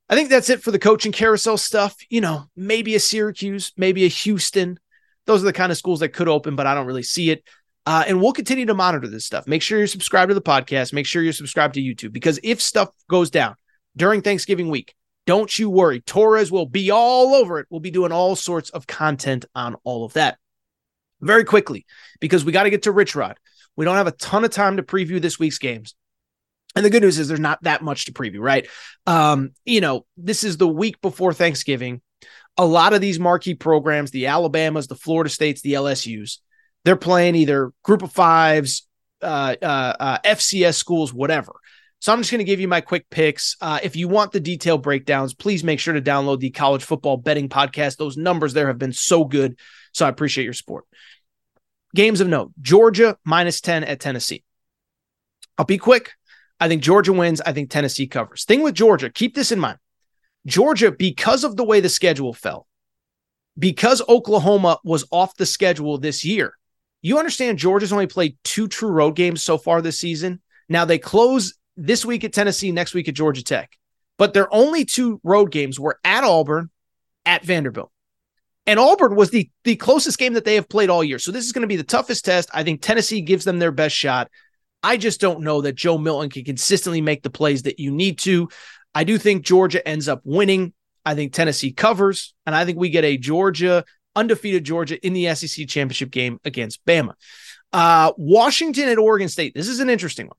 [0.09, 1.95] I think that's it for the coaching carousel stuff.
[2.09, 4.79] You know, maybe a Syracuse, maybe a Houston.
[5.25, 7.43] Those are the kind of schools that could open, but I don't really see it.
[7.87, 9.47] Uh, and we'll continue to monitor this stuff.
[9.47, 10.93] Make sure you're subscribed to the podcast.
[10.93, 13.55] Make sure you're subscribed to YouTube because if stuff goes down
[13.95, 14.95] during Thanksgiving week,
[15.25, 16.01] don't you worry.
[16.01, 17.67] Torres will be all over it.
[17.69, 20.37] We'll be doing all sorts of content on all of that.
[21.21, 21.85] Very quickly,
[22.19, 23.37] because we got to get to Rich Rod.
[23.75, 25.95] We don't have a ton of time to preview this week's games.
[26.75, 28.67] And the good news is there's not that much to preview, right?
[29.07, 32.01] Um, you know, this is the week before Thanksgiving.
[32.57, 36.39] A lot of these marquee programs, the Alabamas, the Florida States, the LSUs,
[36.83, 38.87] they're playing either group of fives,
[39.21, 41.53] uh, uh, uh, FCS schools, whatever.
[41.99, 43.55] So I'm just going to give you my quick picks.
[43.59, 47.17] Uh, if you want the detailed breakdowns, please make sure to download the college football
[47.17, 47.97] betting podcast.
[47.97, 49.57] Those numbers there have been so good.
[49.93, 50.85] So I appreciate your support.
[51.95, 54.43] Games of note Georgia minus 10 at Tennessee.
[55.57, 56.11] I'll be quick.
[56.59, 57.41] I think Georgia wins.
[57.41, 58.45] I think Tennessee covers.
[58.45, 59.79] Thing with Georgia, keep this in mind.
[60.45, 62.67] Georgia, because of the way the schedule fell,
[63.57, 66.53] because Oklahoma was off the schedule this year,
[67.01, 70.41] you understand Georgia's only played two true road games so far this season.
[70.69, 73.77] Now they close this week at Tennessee, next week at Georgia Tech.
[74.17, 76.69] But their only two road games were at Auburn
[77.25, 77.91] at Vanderbilt.
[78.67, 81.19] And Auburn was the the closest game that they have played all year.
[81.19, 82.49] So this is going to be the toughest test.
[82.53, 84.31] I think Tennessee gives them their best shot.
[84.81, 88.19] I just don't know that Joe Milton can consistently make the plays that you need
[88.19, 88.49] to.
[88.93, 90.73] I do think Georgia ends up winning.
[91.05, 93.83] I think Tennessee covers, and I think we get a Georgia
[94.15, 97.13] undefeated Georgia in the SEC championship game against Bama.
[97.73, 99.53] Uh, Washington at Oregon State.
[99.53, 100.37] This is an interesting one.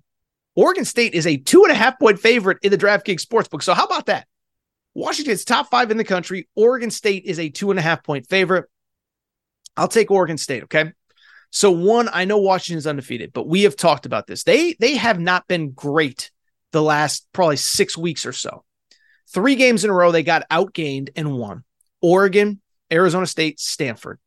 [0.56, 3.62] Oregon State is a two and a half point favorite in the DraftKings Sportsbook.
[3.62, 4.26] So how about that?
[4.94, 6.48] Washington's top five in the country.
[6.56, 8.64] Oregon State is a two and a half point favorite.
[9.76, 10.64] I'll take Oregon State.
[10.64, 10.92] Okay.
[11.50, 14.42] So one, I know Washington's undefeated, but we have talked about this.
[14.42, 16.30] They they have not been great
[16.72, 18.64] the last probably six weeks or so.
[19.28, 21.64] Three games in a row, they got outgained and won.
[22.00, 24.18] Oregon, Arizona State, Stanford.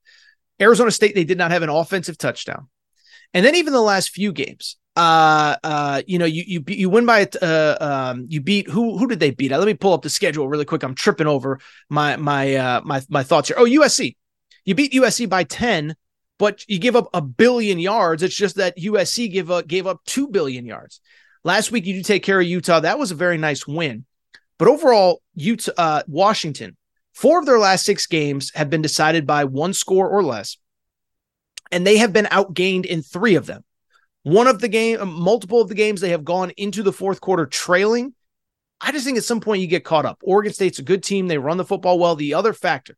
[0.62, 2.68] Arizona State, they did not have an offensive touchdown.
[3.34, 7.06] And then even the last few games, uh, uh, you know, you you you win
[7.06, 9.50] by uh, um, you beat who who did they beat?
[9.50, 10.84] Let me pull up the schedule really quick.
[10.84, 13.56] I'm tripping over my my uh my my thoughts here.
[13.58, 14.18] Oh, USC,
[14.66, 15.96] you beat USC by ten,
[16.38, 18.24] but you give up a billion yards.
[18.24, 21.00] It's just that USC give up gave up two billion yards.
[21.46, 22.82] Last week you did take care of Utah.
[22.82, 24.06] That was a very nice win,
[24.58, 26.76] but overall, Utah, uh, Washington,
[27.14, 30.58] four of their last six games have been decided by one score or less,
[31.72, 33.64] and they have been outgained in three of them.
[34.24, 37.22] One of the game, uh, multiple of the games, they have gone into the fourth
[37.22, 38.14] quarter trailing.
[38.82, 40.20] I just think at some point you get caught up.
[40.24, 41.28] Oregon State's a good team.
[41.28, 42.16] They run the football well.
[42.16, 42.98] The other factor,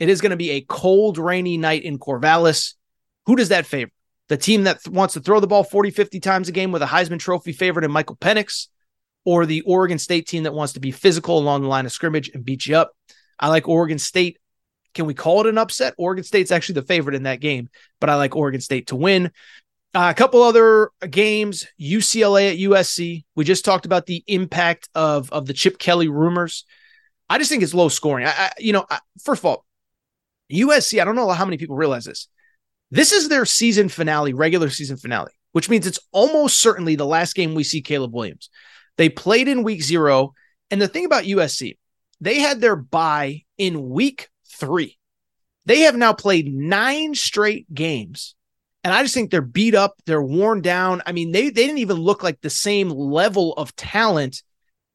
[0.00, 2.74] it is going to be a cold, rainy night in Corvallis.
[3.26, 3.90] Who does that favor?
[4.28, 6.82] The team that th- wants to throw the ball 40, 50 times a game with
[6.82, 8.68] a Heisman Trophy favorite in Michael Penix,
[9.24, 12.30] or the Oregon State team that wants to be physical along the line of scrimmage
[12.30, 12.92] and beat you up.
[13.38, 14.38] I like Oregon State.
[14.94, 15.94] Can we call it an upset?
[15.98, 17.68] Oregon State's actually the favorite in that game,
[18.00, 19.30] but I like Oregon State to win.
[19.94, 23.24] Uh, a couple other games, UCLA at USC.
[23.34, 26.64] We just talked about the impact of of the Chip Kelly rumors.
[27.28, 28.26] I just think it's low scoring.
[28.26, 29.66] I, I you know, I, first of all,
[30.50, 31.00] USC.
[31.00, 32.28] I don't know how many people realize this.
[32.90, 37.34] This is their season finale, regular season finale, which means it's almost certainly the last
[37.34, 38.48] game we see Caleb Williams.
[38.96, 40.32] They played in week zero,
[40.70, 41.76] and the thing about USC,
[42.20, 44.98] they had their bye in week three.
[45.66, 48.34] They have now played nine straight games
[48.84, 51.02] and I just think they're beat up, they're worn down.
[51.06, 54.42] I mean, they they didn't even look like the same level of talent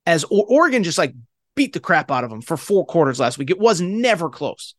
[0.05, 1.13] as Oregon just like
[1.55, 3.49] beat the crap out of them for four quarters last week.
[3.49, 4.75] It was never close.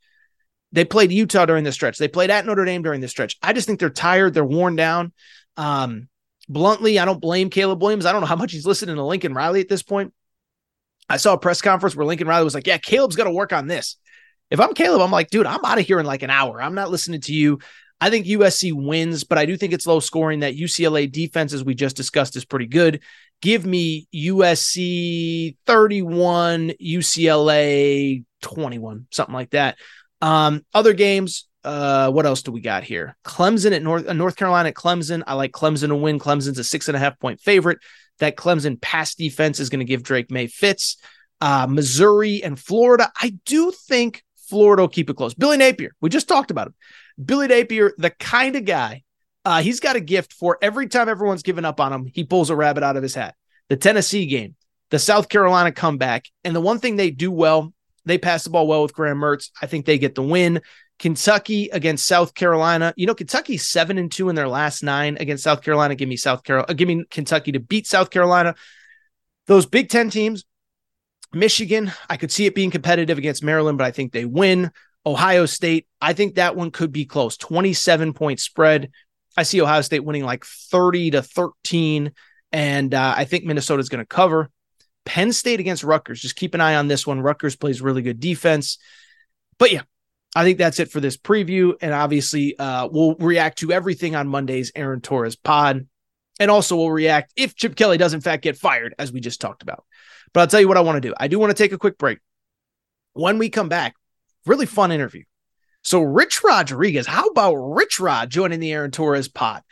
[0.72, 1.98] They played Utah during the stretch.
[1.98, 3.36] They played at Notre Dame during the stretch.
[3.42, 5.12] I just think they're tired, they're worn down.
[5.56, 6.08] Um,
[6.48, 8.06] bluntly, I don't blame Caleb Williams.
[8.06, 10.12] I don't know how much he's listening to Lincoln Riley at this point.
[11.08, 13.54] I saw a press conference where Lincoln Riley was like, "Yeah, Caleb's got to work
[13.54, 13.96] on this."
[14.50, 16.60] If I'm Caleb, I'm like, dude, I'm out of here in like an hour.
[16.60, 17.58] I'm not listening to you.
[18.00, 20.40] I think USC wins, but I do think it's low scoring.
[20.40, 23.00] That UCLA defense, as we just discussed, is pretty good.
[23.42, 29.78] Give me USC 31, UCLA 21, something like that.
[30.20, 33.16] Um, other games, uh, what else do we got here?
[33.24, 35.22] Clemson at North uh, North Carolina at Clemson.
[35.26, 36.18] I like Clemson to win.
[36.18, 37.78] Clemson's a six and a half point favorite.
[38.18, 40.96] That Clemson pass defense is going to give Drake Maye fits.
[41.40, 43.12] Uh, Missouri and Florida.
[43.20, 45.34] I do think Florida will keep it close.
[45.34, 46.74] Billy Napier, we just talked about him.
[47.22, 49.02] Billy Napier, the kind of guy,
[49.44, 52.50] uh, he's got a gift for every time everyone's given up on him, he pulls
[52.50, 53.34] a rabbit out of his hat.
[53.68, 54.56] The Tennessee game,
[54.90, 57.72] the South Carolina comeback, and the one thing they do well,
[58.04, 59.50] they pass the ball well with Graham Mertz.
[59.60, 60.60] I think they get the win.
[60.98, 62.92] Kentucky against South Carolina.
[62.96, 65.94] You know, Kentucky's seven and two in their last nine against South Carolina.
[65.94, 66.70] Give me South Carolina.
[66.70, 68.54] Uh, give me Kentucky to beat South Carolina.
[69.46, 70.44] Those Big Ten teams,
[71.32, 74.72] Michigan, I could see it being competitive against Maryland, but I think they win.
[75.08, 77.38] Ohio State, I think that one could be close.
[77.38, 78.90] 27 point spread.
[79.36, 82.12] I see Ohio State winning like 30 to 13.
[82.52, 84.50] And uh, I think Minnesota's going to cover.
[85.06, 86.20] Penn State against Rutgers.
[86.20, 87.22] Just keep an eye on this one.
[87.22, 88.76] Rutgers plays really good defense.
[89.58, 89.82] But yeah,
[90.36, 91.74] I think that's it for this preview.
[91.80, 95.86] And obviously, uh, we'll react to everything on Monday's Aaron Torres pod.
[96.38, 99.40] And also, we'll react if Chip Kelly does, in fact, get fired, as we just
[99.40, 99.84] talked about.
[100.34, 101.14] But I'll tell you what I want to do.
[101.18, 102.18] I do want to take a quick break.
[103.14, 103.94] When we come back,
[104.46, 105.24] really fun interview.
[105.82, 109.62] So, Rich Rodriguez, how about Rich Rod joining the Aaron Torres pod?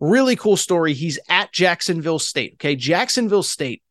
[0.00, 0.94] Really cool story.
[0.94, 2.54] He's at Jacksonville State.
[2.54, 2.74] Okay.
[2.74, 3.82] Jacksonville State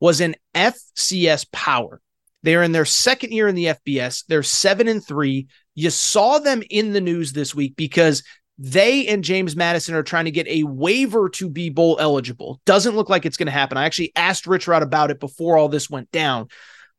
[0.00, 2.00] was an FCS power.
[2.44, 4.24] They're in their second year in the FBS.
[4.26, 5.48] They're seven and three.
[5.74, 8.22] You saw them in the news this week because
[8.58, 12.60] they and James Madison are trying to get a waiver to be bowl eligible.
[12.64, 13.76] Doesn't look like it's going to happen.
[13.78, 16.48] I actually asked Rich Rod about it before all this went down.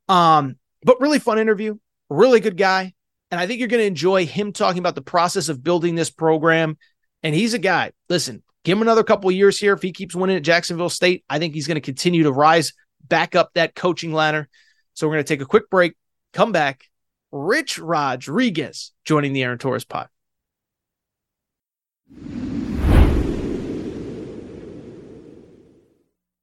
[0.08, 1.78] Um, but really fun interview
[2.10, 2.93] really good guy.
[3.32, 6.10] And I think you're going to enjoy him talking about the process of building this
[6.10, 6.78] program.
[7.22, 9.74] And he's a guy, listen, give him another couple years here.
[9.74, 12.74] If he keeps winning at Jacksonville State, I think he's going to continue to rise
[13.07, 14.49] back up that coaching ladder.
[14.93, 15.95] So we're going to take a quick break,
[16.34, 16.86] come back,
[17.32, 20.10] Rich Rodriguez joining the Aaron Torres pod.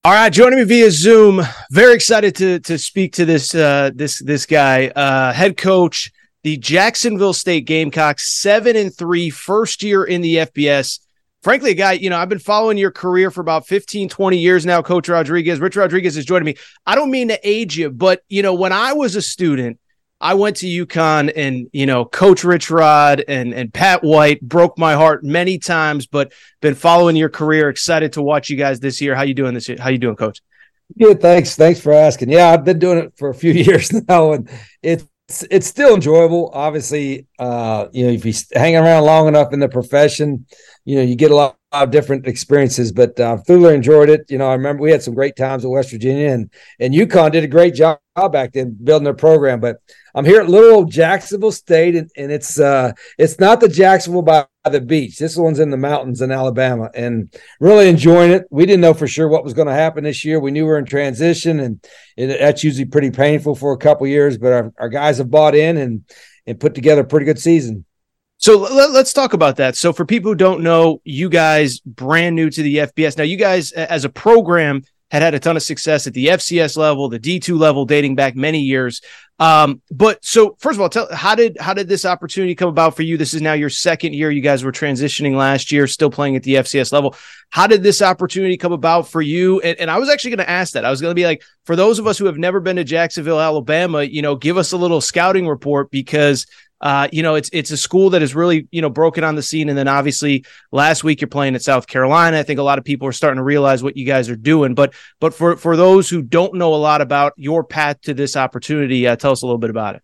[0.07, 1.43] All right, joining me via Zoom.
[1.73, 6.13] Very excited to to speak to this uh, this this guy, uh, head coach,
[6.45, 11.01] the Jacksonville State Gamecocks, seven and three, first year in the FBS.
[11.43, 14.65] Frankly, a guy, you know, I've been following your career for about 15, 20 years
[14.65, 15.59] now, Coach Rodriguez.
[15.59, 16.55] Rich Rodriguez is joining me.
[16.87, 19.81] I don't mean to age you, but you know, when I was a student,
[20.21, 24.79] I went to UConn and, you know, Coach Rich Rod and, and Pat White broke
[24.79, 27.69] my heart many times, but been following your career.
[27.69, 29.15] Excited to watch you guys this year.
[29.15, 29.77] How you doing this year?
[29.79, 30.41] How you doing, Coach?
[30.99, 31.21] Good.
[31.21, 31.55] Thanks.
[31.55, 32.31] Thanks for asking.
[32.31, 34.49] Yeah, I've been doing it for a few years now and
[34.83, 35.07] it's,
[35.51, 36.51] it's still enjoyable.
[36.55, 40.47] Obviously, uh, you know, if you hang around long enough in the profession,
[40.85, 44.31] you know, you get a lot of different experiences, but uh, thoroughly enjoyed it.
[44.31, 47.33] You know, I remember we had some great times at West Virginia and, and UConn
[47.33, 47.99] did a great job
[48.33, 49.77] back then building their program, but
[50.17, 54.23] I'm here at little old Jacksonville State, and, and it's uh, it's not the Jacksonville
[54.23, 55.19] by the beach.
[55.19, 57.31] This one's in the mountains in Alabama, and
[57.61, 58.47] really enjoying it.
[58.51, 60.41] We didn't know for sure what was going to happen this year.
[60.41, 61.85] We knew we are in transition, and
[62.17, 64.39] it, that's usually pretty painful for a couple years.
[64.39, 66.05] But our, our guys have bought in and
[66.47, 67.85] and put together a pretty good season.
[68.39, 69.77] So let, us talk about that.
[69.77, 73.17] So for people who don't know, you guys brand new to the FBS.
[73.17, 74.83] Now, you guys as a program
[75.17, 78.37] had had a ton of success at the FCS level, the D2 level, dating back
[78.37, 79.01] many years.
[79.39, 82.97] Um, but so first of all, tell how did how did this opportunity come about
[82.97, 83.19] for you?
[83.19, 84.31] This is now your second year.
[84.31, 87.15] You guys were transitioning last year, still playing at the FCS level.
[87.51, 89.61] How did this opportunity come about for you?
[89.61, 90.85] And, and I was actually going to ask that.
[90.85, 92.85] I was going to be like, for those of us who have never been to
[92.85, 96.47] Jacksonville, Alabama, you know, give us a little scouting report because
[96.81, 99.43] uh, you know, it's it's a school that is really you know broken on the
[99.43, 99.69] scene.
[99.69, 102.39] And then obviously last week you're playing at South Carolina.
[102.39, 104.75] I think a lot of people are starting to realize what you guys are doing.
[104.75, 108.37] But but for for those who don't know a lot about your path to this
[108.37, 110.03] opportunity, uh, tell us a little bit about it.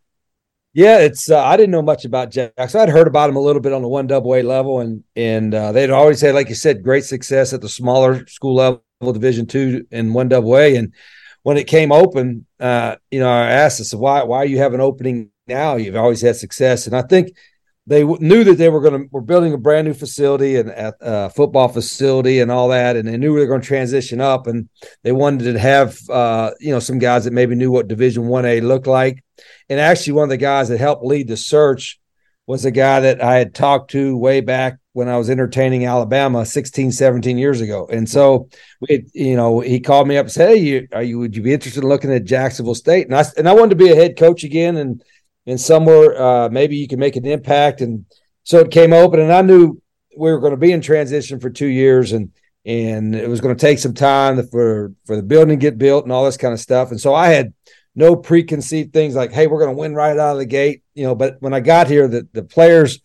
[0.74, 2.80] Yeah, it's uh, I didn't know much about Jackson.
[2.80, 5.54] I'd heard about him a little bit on the one double A level, and and
[5.54, 9.46] uh, they'd always had, like you said, great success at the smaller school level, Division
[9.46, 10.76] two and one double A.
[10.76, 10.94] And
[11.42, 14.80] when it came open, uh, you know, I asked us why why you have an
[14.80, 15.76] opening now.
[15.76, 17.36] You've always had success, and I think
[17.86, 21.04] they knew that they were going to were building a brand new facility and a
[21.04, 24.46] uh, football facility and all that, and they knew they were going to transition up,
[24.46, 24.68] and
[25.02, 28.44] they wanted to have uh, you know some guys that maybe knew what Division One
[28.44, 29.24] A looked like.
[29.68, 32.00] And actually, one of the guys that helped lead the search
[32.46, 36.44] was a guy that I had talked to way back when I was entertaining Alabama
[36.44, 37.88] 16, 17 years ago.
[37.90, 38.48] And so
[38.80, 41.42] we, you know, he called me up and said, Hey, you, are you, would you
[41.42, 43.06] be interested in looking at Jacksonville State?
[43.06, 44.76] And I, and I wanted to be a head coach again.
[44.76, 45.02] And
[45.46, 47.80] and somewhere uh, maybe you can make an impact.
[47.80, 48.06] And
[48.44, 49.80] so it came open, and I knew
[50.16, 52.32] we were going to be in transition for two years, and
[52.64, 56.04] and it was going to take some time for for the building to get built
[56.04, 56.90] and all this kind of stuff.
[56.90, 57.52] And so I had
[57.94, 61.04] no preconceived things like, hey, we're going to win right out of the gate, you
[61.04, 61.14] know.
[61.14, 63.00] But when I got here, the the players,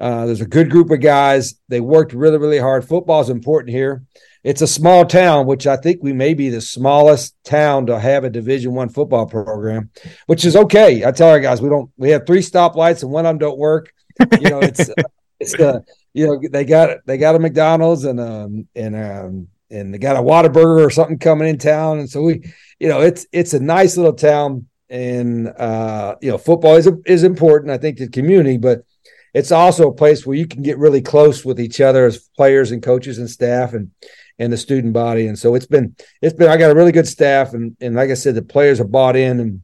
[0.00, 1.54] uh, there's a good group of guys.
[1.68, 2.86] They worked really, really hard.
[2.86, 4.04] Football is important here
[4.44, 8.24] it's a small town, which I think we may be the smallest town to have
[8.24, 9.90] a Division One football program,
[10.26, 11.02] which is okay.
[11.04, 13.58] I tell our guys we don't we have three stoplights and one of them don't
[13.58, 13.92] work.
[14.38, 14.90] You know, it's
[15.40, 15.80] it's uh,
[16.12, 20.16] you know they got they got a McDonald's and um and um and they got
[20.16, 22.44] a Whataburger or something coming in town, and so we
[22.78, 27.24] you know it's it's a nice little town, and uh you know football is is
[27.24, 28.84] important I think to the community, but
[29.32, 32.70] it's also a place where you can get really close with each other as players
[32.70, 33.90] and coaches and staff and
[34.38, 35.26] and the student body.
[35.26, 38.10] And so it's been it's been I got a really good staff and and like
[38.10, 39.62] I said, the players are bought in and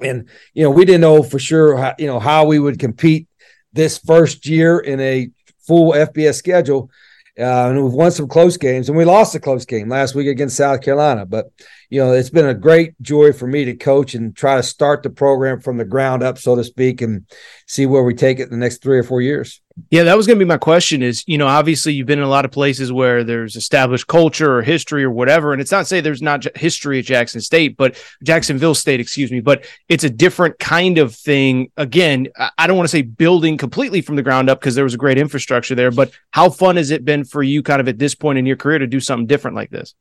[0.00, 3.28] and you know we didn't know for sure how you know how we would compete
[3.72, 5.30] this first year in a
[5.66, 6.90] full FBS schedule.
[7.38, 10.26] Uh, and we've won some close games, and we lost a close game last week
[10.26, 11.24] against South Carolina.
[11.24, 11.46] But
[11.88, 15.02] you know, it's been a great joy for me to coach and try to start
[15.02, 17.24] the program from the ground up, so to speak, and
[17.66, 19.62] see where we take it in the next three or four years.
[19.90, 22.24] Yeah, that was going to be my question is, you know, obviously you've been in
[22.24, 25.52] a lot of places where there's established culture or history or whatever.
[25.52, 29.40] And it's not say there's not history at Jackson State, but Jacksonville State, excuse me,
[29.40, 31.70] but it's a different kind of thing.
[31.76, 32.28] Again,
[32.58, 34.98] I don't want to say building completely from the ground up because there was a
[34.98, 38.14] great infrastructure there, but how fun has it been for you kind of at this
[38.14, 39.94] point in your career to do something different like this?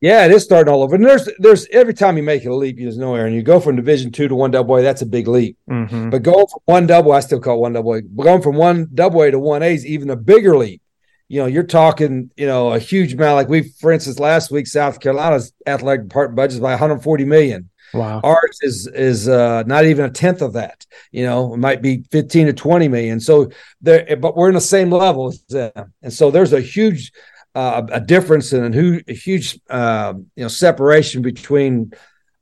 [0.00, 0.94] Yeah, it is starting all over.
[0.94, 3.32] And there's there's every time you make a leap, you just know Aaron.
[3.32, 5.56] You go from division two to one double A, that's a big leap.
[5.70, 6.10] Mm-hmm.
[6.10, 8.02] But going from one double, I still call it one double A.
[8.02, 10.82] But going from one double A to one A is even a bigger leap.
[11.28, 13.36] You know, you're talking, you know, a huge amount.
[13.36, 17.70] Like we, for instance, last week, South Carolina's athletic department budget is by 140 million.
[17.94, 18.20] Wow.
[18.22, 20.84] Ours is is uh, not even a tenth of that.
[21.10, 23.18] You know, it might be 15 to 20 million.
[23.18, 25.94] So there, but we're in the same level as them.
[26.02, 27.12] And so there's a huge
[27.56, 31.90] uh, a difference and a, a huge uh, you know separation between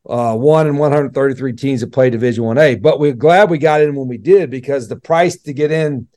[0.09, 2.75] uh, one and 133 teams that play Division One A.
[2.75, 6.09] But we're glad we got in when we did because the price to get in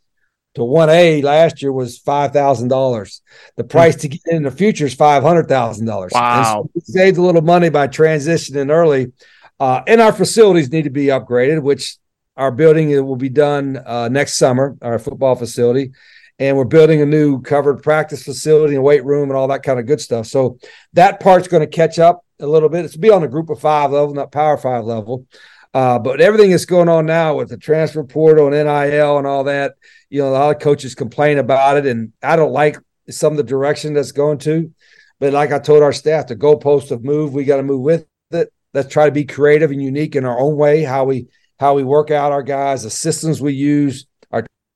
[0.55, 3.21] to 1A last year was $5,000.
[3.55, 6.11] The price to get in the future is $500,000.
[6.11, 6.43] Wow.
[6.43, 9.13] So we saved a little money by transitioning early.
[9.59, 11.97] Uh, and our facilities need to be upgraded, which
[12.35, 15.91] our building will be done uh, next summer, our football facility.
[16.39, 19.79] And we're building a new covered practice facility and weight room and all that kind
[19.79, 20.27] of good stuff.
[20.27, 20.59] So
[20.93, 22.85] that part's going to catch up a little bit.
[22.85, 25.25] It's be on the group of five level, not power five level.
[25.73, 29.43] Uh, but everything that's going on now with the transfer portal and NIL and all
[29.43, 29.75] that,
[30.09, 32.77] you know, a lot of coaches complain about it, and I don't like
[33.11, 34.73] some of the direction that's going to.
[35.19, 37.35] But like I told our staff, the goalposts have moved.
[37.35, 38.51] We got to move with it.
[38.73, 40.81] Let's try to be creative and unique in our own way.
[40.81, 41.27] How we
[41.59, 44.06] how we work out our guys, the systems we use,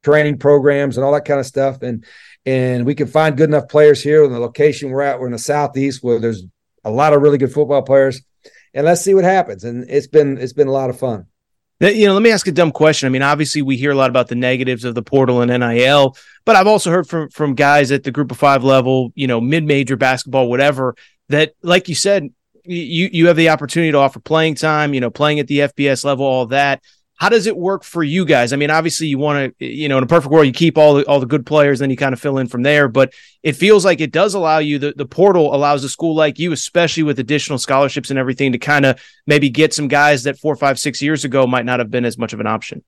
[0.03, 1.81] training programs, and all that kind of stuff.
[1.81, 2.05] And
[2.45, 5.19] and we can find good enough players here in the location we're at.
[5.19, 6.43] We're in the southeast where there's
[6.83, 8.21] a lot of really good football players,
[8.73, 9.63] and let's see what happens.
[9.63, 11.27] And it's been it's been a lot of fun.
[11.79, 13.07] You know, let me ask a dumb question.
[13.07, 16.15] I mean, obviously, we hear a lot about the negatives of the portal and NIL,
[16.45, 19.41] but I've also heard from from guys at the Group of Five level, you know,
[19.41, 20.95] mid major basketball, whatever,
[21.29, 22.29] that, like you said,
[22.65, 26.05] you you have the opportunity to offer playing time, you know, playing at the FBS
[26.05, 26.83] level, all that.
[27.21, 28.51] How does it work for you guys?
[28.51, 30.95] I mean, obviously, you want to, you know, in a perfect world, you keep all
[30.95, 32.87] the all the good players, then you kind of fill in from there.
[32.87, 33.13] But
[33.43, 36.51] it feels like it does allow you the the portal allows a school like you,
[36.51, 40.55] especially with additional scholarships and everything, to kind of maybe get some guys that four,
[40.55, 42.83] five, six years ago might not have been as much of an option.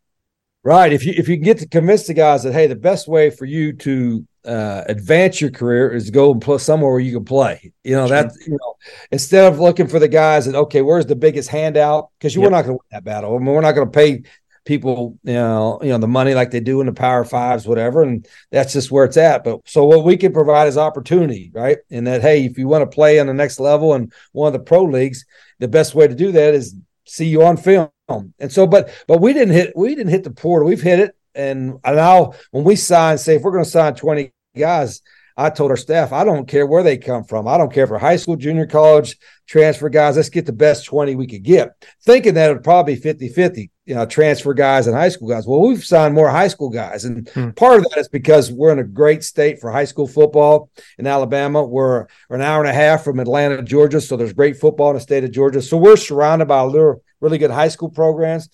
[0.63, 0.91] Right.
[0.91, 3.29] If you if you can get to convince the guys that hey, the best way
[3.29, 7.25] for you to uh, advance your career is go and play somewhere where you can
[7.25, 7.71] play.
[7.83, 8.75] You know that you know
[9.11, 12.09] instead of looking for the guys that okay, where's the biggest handout?
[12.17, 12.51] Because you yep.
[12.51, 13.35] we're not going to win that battle.
[13.35, 14.23] I mean, we're not going to pay
[14.65, 18.03] people you know you know the money like they do in the Power Fives, whatever,
[18.03, 19.43] and that's just where it's at.
[19.43, 21.77] But so what we can provide is opportunity, right?
[21.89, 24.53] And that hey, if you want to play on the next level and one of
[24.53, 25.25] the pro leagues,
[25.59, 26.75] the best way to do that is
[27.05, 27.89] see you on film.
[28.09, 30.67] And so, but but we didn't hit we didn't hit the portal.
[30.67, 34.31] We've hit it and now when we sign, say if we're going to sign 20
[34.57, 35.01] guys,
[35.35, 37.47] I told our staff, I don't care where they come from.
[37.47, 39.17] I don't care for high school, junior college,
[39.47, 40.15] transfer guys.
[40.15, 41.71] Let's get the best 20 we could get.
[42.03, 45.27] Thinking that it would probably be 50 50, you know, transfer guys and high school
[45.27, 45.47] guys.
[45.47, 47.05] Well, we've signed more high school guys.
[47.05, 47.49] And hmm.
[47.51, 50.69] part of that is because we're in a great state for high school football
[50.99, 51.63] in Alabama.
[51.63, 54.01] We're, we're an hour and a half from Atlanta, Georgia.
[54.01, 55.63] So there's great football in the state of Georgia.
[55.63, 58.49] So we're surrounded by little, really good high school programs.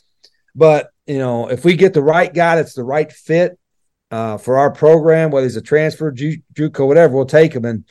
[0.55, 3.57] But, you know, if we get the right guy that's the right fit,
[4.11, 7.65] uh, for our program, whether he's a transfer, JUCO, whatever, we'll take him.
[7.65, 7.83] And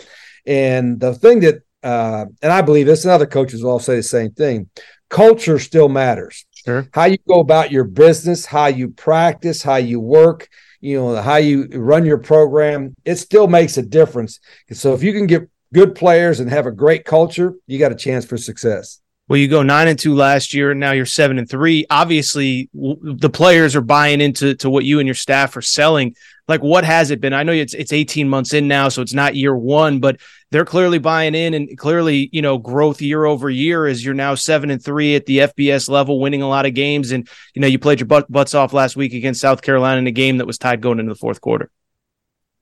[0.47, 3.97] and the thing that, uh, and I believe this, and other coaches will all say
[3.97, 4.69] the same thing:
[5.09, 6.47] culture still matters.
[6.65, 6.89] Sure.
[6.93, 10.49] How you go about your business, how you practice, how you work,
[10.81, 14.41] you know, how you run your program, it still makes a difference.
[14.73, 17.97] So if you can get good players and have a great culture, you got a
[17.97, 19.01] chance for success.
[19.29, 21.85] Well, you go nine and two last year, and now you're seven and three.
[21.91, 26.16] Obviously, w- the players are buying into to what you and your staff are selling.
[26.49, 27.35] Like, what has it been?
[27.35, 30.18] I know it's it's 18 months in now, so it's not year one, but
[30.51, 34.35] they're clearly buying in, and clearly, you know, growth year over year as you're now
[34.35, 37.68] seven and three at the FBS level, winning a lot of games, and you know,
[37.68, 40.47] you played your butt, butts off last week against South Carolina in a game that
[40.47, 41.70] was tied going into the fourth quarter.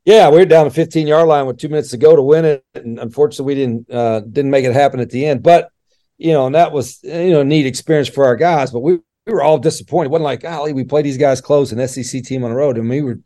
[0.04, 2.44] Yeah, we are down the 15 yard line with two minutes to go to win
[2.44, 5.70] it, and unfortunately, we didn't uh, didn't make it happen at the end, but
[6.18, 8.70] you know, and that was you know neat experience for our guys.
[8.70, 8.94] But we,
[9.26, 10.06] we were all disappointed.
[10.06, 12.78] It wasn't like, golly, we played these guys close, an SEC team on the road,
[12.78, 13.18] and we were,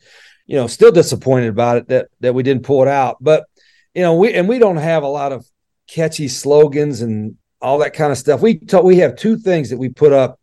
[0.47, 3.17] you know, still disappointed about it that that we didn't pull it out.
[3.21, 3.45] But
[3.95, 5.47] you know, we and we don't have a lot of
[5.89, 8.41] catchy slogans and all that kind of stuff.
[8.41, 10.41] We t- we have two things that we put up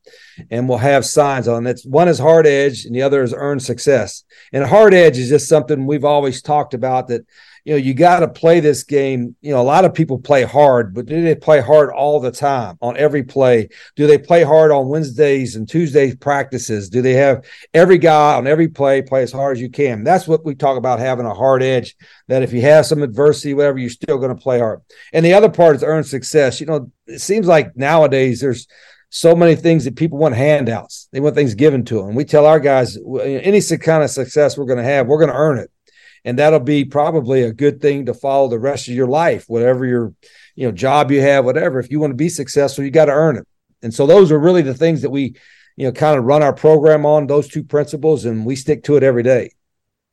[0.52, 1.64] and we'll have signs on.
[1.64, 4.24] That's one is hard edge and the other is earned success.
[4.54, 7.26] And hard edge is just something we've always talked about that
[7.68, 9.36] you know, you got to play this game.
[9.42, 12.32] You know, a lot of people play hard, but do they play hard all the
[12.32, 13.68] time on every play?
[13.98, 16.88] Do they play hard on Wednesdays and Tuesdays practices?
[16.88, 17.44] Do they have
[17.74, 20.06] every guy on every play play as hard as you can?
[20.06, 21.98] That's what we talk about having a hard edge.
[22.30, 24.80] That if you have some adversity, whatever, you're still going to play hard.
[25.12, 26.62] And the other part is earn success.
[26.62, 28.66] You know, it seems like nowadays there's
[29.10, 31.10] so many things that people want handouts.
[31.12, 32.16] They want things given to them.
[32.16, 35.36] We tell our guys any kind of success we're going to have, we're going to
[35.36, 35.70] earn it
[36.28, 39.86] and that'll be probably a good thing to follow the rest of your life whatever
[39.86, 40.14] your
[40.56, 43.12] you know job you have whatever if you want to be successful you got to
[43.14, 43.48] earn it
[43.82, 45.36] and so those are really the things that we
[45.78, 48.98] you know kind of run our program on those two principles and we stick to
[48.98, 49.50] it every day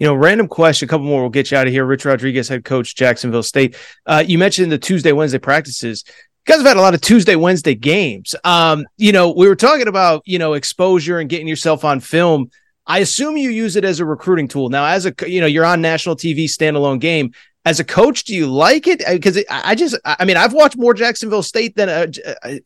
[0.01, 1.85] you know, random question, a couple more, we'll get you out of here.
[1.85, 3.77] Rich Rodriguez, head coach, Jacksonville State.
[4.05, 6.03] Uh, you mentioned the Tuesday, Wednesday practices.
[6.09, 8.35] You guys have had a lot of Tuesday, Wednesday games.
[8.43, 12.51] Um, you know, we were talking about, you know, exposure and getting yourself on film.
[12.87, 14.69] I assume you use it as a recruiting tool.
[14.69, 17.33] Now, as a you know, you're on national TV standalone game.
[17.65, 19.03] as a coach, do you like it?
[19.07, 22.07] Because I just, I mean, I've watched more Jacksonville State than uh,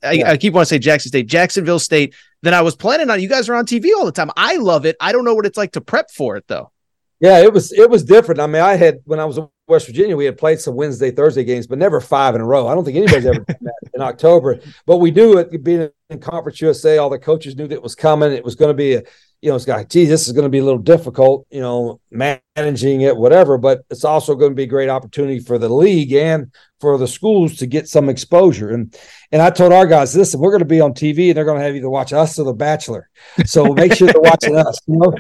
[0.03, 0.31] I, yeah.
[0.31, 3.21] I, keep wanting to say Jackson State, Jacksonville State than I was planning on.
[3.21, 4.31] You guys are on TV all the time.
[4.37, 4.97] I love it.
[5.01, 6.73] I don't know what it's like to prep for it though.
[7.21, 8.41] Yeah, it was it was different.
[8.41, 11.11] I mean, I had when I was in West Virginia, we had played some Wednesday,
[11.11, 12.69] Thursday games, but never five in a row.
[12.69, 14.61] I don't think anybody's ever done that in October.
[14.87, 16.99] But we do it being in Conference USA.
[16.99, 18.33] All the coaches knew that it was coming.
[18.33, 19.03] It was going to be a
[19.41, 22.01] you know, it's like, gee, this is going to be a little difficult, you know,
[22.11, 23.57] managing it, whatever.
[23.57, 27.07] But it's also going to be a great opportunity for the league and for the
[27.07, 28.71] schools to get some exposure.
[28.71, 28.97] And
[29.31, 31.59] and I told our guys, listen, we're going to be on TV, and they're going
[31.59, 33.09] to have either watch us or The Bachelor.
[33.45, 34.79] So make sure they're watching us.
[34.87, 35.15] You know.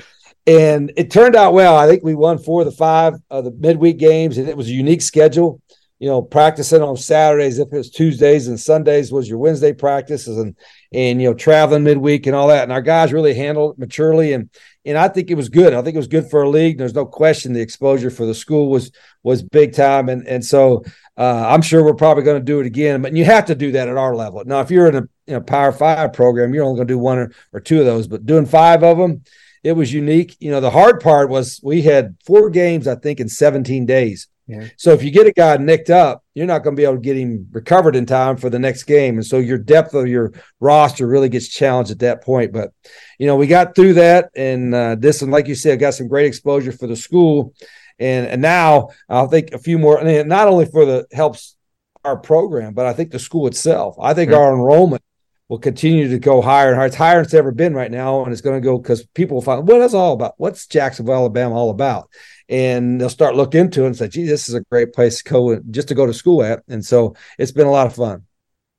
[0.46, 1.76] And it turned out well.
[1.76, 4.68] I think we won four of the five of the midweek games, and it was
[4.68, 5.60] a unique schedule
[5.98, 10.38] you know, practicing on Saturdays if it was Tuesdays and Sundays was your Wednesday practices
[10.38, 10.56] and
[10.92, 12.62] and you know traveling midweek and all that.
[12.62, 14.48] And our guys really handled it maturely and
[14.84, 15.74] and I think it was good.
[15.74, 16.78] I think it was good for a league.
[16.78, 18.92] There's no question the exposure for the school was
[19.22, 20.84] was big time and and so
[21.18, 23.02] uh, I'm sure we're probably going to do it again.
[23.02, 24.44] But you have to do that at our level.
[24.46, 26.98] Now, if you're in a you know, Power Five program, you're only going to do
[26.98, 28.06] one or, or two of those.
[28.06, 29.24] But doing five of them,
[29.64, 30.36] it was unique.
[30.38, 34.28] You know, the hard part was we had four games, I think, in 17 days.
[34.76, 37.00] So if you get a guy nicked up, you're not going to be able to
[37.00, 40.32] get him recovered in time for the next game, and so your depth of your
[40.58, 42.52] roster really gets challenged at that point.
[42.52, 42.72] But
[43.18, 46.08] you know, we got through that, and uh, this, and like you said, got some
[46.08, 47.52] great exposure for the school,
[47.98, 51.56] and and now I think a few more, and not only for the helps
[52.04, 53.96] our program, but I think the school itself.
[54.00, 55.02] I think our enrollment
[55.48, 56.86] will continue to go higher and higher.
[56.86, 59.36] It's higher than it's ever been right now, and it's going to go because people
[59.36, 60.34] will find what it's all about.
[60.36, 62.08] What's Jacksonville, Alabama, all about?
[62.48, 65.30] and they'll start look into it and say, "Gee, this is a great place to
[65.30, 68.24] go just to go to school at." And so it's been a lot of fun.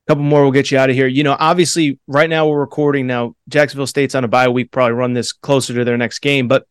[0.07, 1.07] A couple more, we'll get you out of here.
[1.07, 3.07] You know, obviously, right now we're recording.
[3.07, 6.47] Now Jacksonville State's on a bye week, probably run this closer to their next game,
[6.47, 6.65] but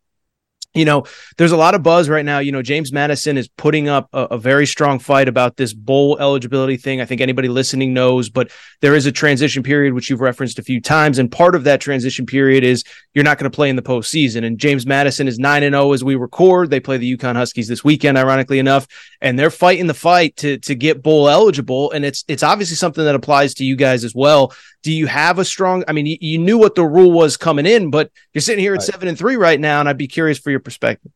[0.75, 1.03] you know,
[1.37, 2.37] there's a lot of buzz right now.
[2.37, 6.19] You know, James Madison is putting up a, a, very strong fight about this bowl
[6.19, 7.01] eligibility thing.
[7.01, 8.51] I think anybody listening knows, but
[8.81, 11.17] there is a transition period, which you've referenced a few times.
[11.17, 12.83] And part of that transition period is
[13.15, 14.45] you're not going to play in the postseason.
[14.45, 16.69] And James Madison is 9 and 0 as we record.
[16.69, 18.87] They play the UConn Huskies this weekend, ironically enough,
[19.21, 21.91] and they're fighting the fight to, to get bowl eligible.
[21.91, 24.53] And it's, it's obviously something that applies to you guys as well.
[24.83, 27.65] Do you have a strong, I mean, you, you knew what the rule was coming
[27.65, 28.83] in, but you're sitting here at right.
[28.83, 29.79] seven and three right now.
[29.79, 31.11] And I'd be curious for your perspective.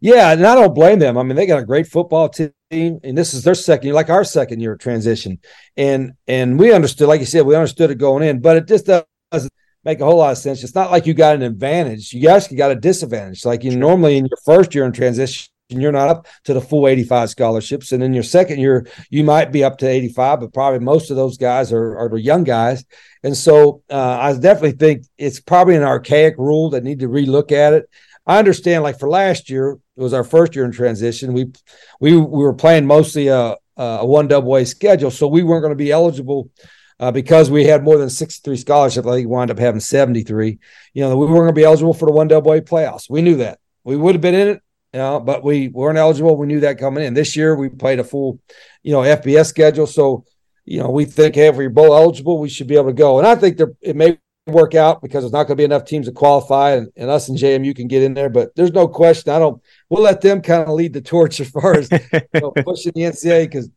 [0.00, 1.18] Yeah, and I don't blame them.
[1.18, 4.10] I mean, they got a great football team, and this is their second year, like
[4.10, 5.38] our second year transition.
[5.76, 8.86] And and we understood, like you said, we understood it going in, but it just
[8.86, 9.52] doesn't
[9.84, 10.62] make a whole lot of sense.
[10.62, 13.44] It's not like you got an advantage; you actually got a disadvantage.
[13.44, 15.48] Like you normally in your first year in transition,
[15.80, 19.52] you're not up to the full 85 scholarships, and in your second year, you might
[19.52, 22.84] be up to 85, but probably most of those guys are are the young guys.
[23.22, 27.52] And so, uh, I definitely think it's probably an archaic rule that need to relook
[27.52, 27.88] at it.
[28.26, 31.32] I understand, like for last year, it was our first year in transition.
[31.32, 31.52] We
[32.00, 35.76] we we were playing mostly a a one double A schedule, so we weren't going
[35.76, 36.50] to be eligible
[37.00, 39.06] uh, because we had more than 63 scholarships.
[39.06, 40.58] I think we wound up having 73.
[40.94, 43.10] You know, we weren't going to be eligible for the one double A playoffs.
[43.10, 43.58] We knew that.
[43.84, 44.62] We would have been in it,
[44.92, 46.36] you know, but we weren't eligible.
[46.36, 47.14] We knew that coming in.
[47.14, 48.40] This year we played a full,
[48.82, 49.86] you know, FBS schedule.
[49.86, 50.24] So,
[50.64, 53.18] you know, we think hey, if we're bowl eligible, we should be able to go.
[53.18, 55.84] And I think there it may work out because there's not going to be enough
[55.84, 58.28] teams to qualify, and, and us and JMU can get in there.
[58.28, 59.32] But there's no question.
[59.32, 59.62] I don't.
[59.88, 63.02] We'll let them kind of lead the torch as far as you know, pushing the
[63.02, 63.70] NCAA because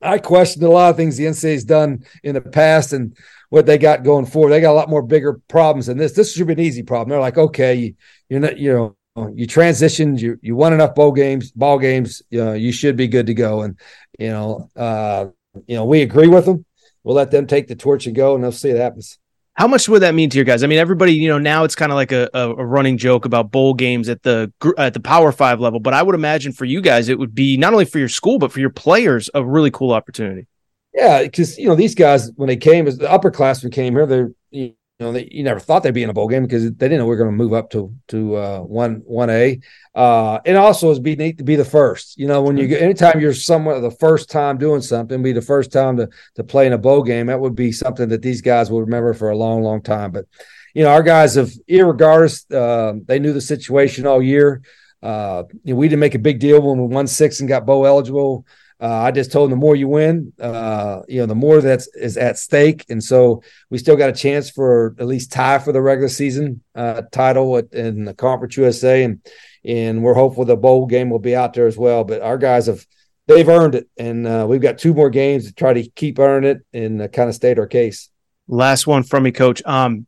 [0.00, 3.16] I questioned a lot of things the NCAA's done in the past and
[3.50, 4.50] what they got going forward.
[4.50, 6.12] They got a lot more bigger problems than this.
[6.12, 7.08] This should be an easy problem.
[7.08, 7.94] They're like, okay, you,
[8.28, 8.97] you're not, you know.
[9.26, 12.22] You transitioned, you you won enough bowl games, ball games.
[12.30, 13.62] You, know, you should be good to go.
[13.62, 13.78] And
[14.18, 15.26] you know, uh,
[15.66, 16.64] you know, we agree with them.
[17.02, 19.18] We'll let them take the torch and go, and they'll see what happens.
[19.54, 20.62] How much would that mean to your guys?
[20.62, 23.50] I mean, everybody, you know, now it's kind of like a, a, running joke about
[23.50, 25.80] bowl games at the at the Power Five level.
[25.80, 28.38] But I would imagine for you guys, it would be not only for your school
[28.38, 30.46] but for your players a really cool opportunity.
[30.94, 34.30] Yeah, because you know these guys when they came as the upperclassmen came here, they're
[34.50, 36.98] you know, they, you never thought they'd be in a bowl game because they didn't
[36.98, 39.60] know we are going to move up to to uh, one one A.
[39.94, 42.18] Uh, and also is be neat to be the first.
[42.18, 45.40] You know, when you get anytime you're somewhat the first time doing something, be the
[45.40, 47.26] first time to to play in a bowl game.
[47.26, 50.10] That would be something that these guys will remember for a long, long time.
[50.10, 50.26] But
[50.74, 54.62] you know, our guys have, irregardless, uh, they knew the situation all year.
[55.02, 57.66] Uh, you know, we didn't make a big deal when we won six and got
[57.66, 58.46] bowl eligible.
[58.80, 61.88] Uh, I just told them the more you win, uh, you know, the more that's
[61.96, 65.72] is at stake, and so we still got a chance for at least tie for
[65.72, 69.20] the regular season uh, title at, in the Conference USA, and
[69.64, 72.04] and we're hopeful the bowl game will be out there as well.
[72.04, 72.86] But our guys have
[73.26, 76.50] they've earned it, and uh, we've got two more games to try to keep earning
[76.50, 78.10] it and uh, kind of state our case.
[78.46, 79.60] Last one from me, Coach.
[79.66, 80.06] Um,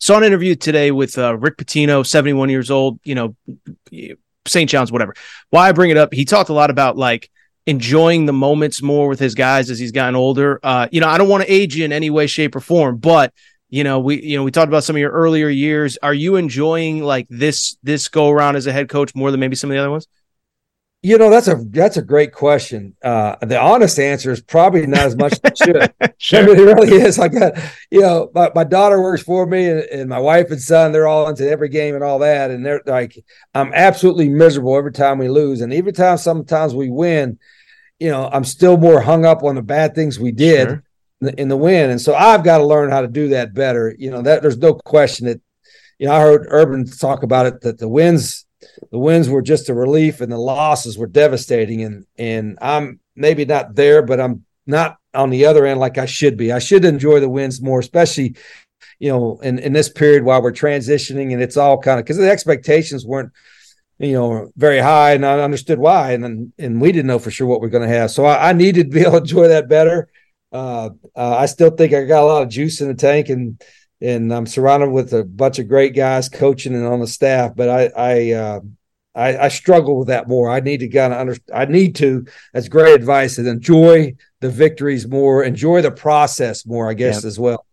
[0.00, 2.98] saw an interview today with uh, Rick Pitino, seventy one years old.
[3.04, 3.36] You know
[4.46, 4.68] St.
[4.68, 5.14] John's, whatever.
[5.50, 7.30] Why I bring it up, he talked a lot about like
[7.66, 10.58] enjoying the moments more with his guys as he's gotten older.
[10.62, 12.98] Uh, you know, I don't want to age you in any way, shape, or form,
[12.98, 13.32] but
[13.68, 15.96] you know, we you know we talked about some of your earlier years.
[16.02, 19.56] Are you enjoying like this this go around as a head coach more than maybe
[19.56, 20.06] some of the other ones?
[21.04, 22.94] You know, that's a that's a great question.
[23.02, 26.14] Uh, the honest answer is probably not as much as it should.
[26.18, 26.40] sure.
[26.40, 27.18] I mean, it really is.
[27.18, 27.50] Like, uh,
[27.90, 31.08] you know, my, my daughter works for me, and, and, my wife and son, they're
[31.08, 32.52] all into every game and all that.
[32.52, 33.18] And they're like,
[33.52, 37.40] I'm absolutely miserable every time we lose, and every time sometimes we win.
[37.98, 40.68] You know, I'm still more hung up on the bad things we did.
[40.68, 40.84] Sure
[41.38, 41.90] in the win.
[41.90, 43.94] And so I've got to learn how to do that better.
[43.96, 45.40] You know, that there's no question that,
[45.98, 48.44] you know, I heard Urban talk about it that the wins,
[48.90, 51.82] the wins were just a relief and the losses were devastating.
[51.82, 56.06] And and I'm maybe not there, but I'm not on the other end like I
[56.06, 56.52] should be.
[56.52, 58.36] I should enjoy the wins more, especially,
[58.98, 62.18] you know, in, in this period while we're transitioning and it's all kind of because
[62.18, 63.32] the expectations weren't
[63.98, 67.30] you know, very high, and I understood why, and then and we didn't know for
[67.30, 68.10] sure what we are going to have.
[68.10, 70.08] So I, I, needed to be able to enjoy that better,
[70.50, 73.62] uh, uh, I still think I got a lot of juice in the tank, and
[74.02, 77.52] and I'm surrounded with a bunch of great guys coaching and on the staff.
[77.54, 78.60] But I I uh,
[79.14, 80.50] I, I, struggle with that more.
[80.50, 81.58] I need to kind of understand.
[81.58, 82.26] I need to.
[82.52, 83.38] That's great advice.
[83.38, 85.44] And enjoy the victories more.
[85.44, 86.88] Enjoy the process more.
[86.88, 87.66] I guess as well.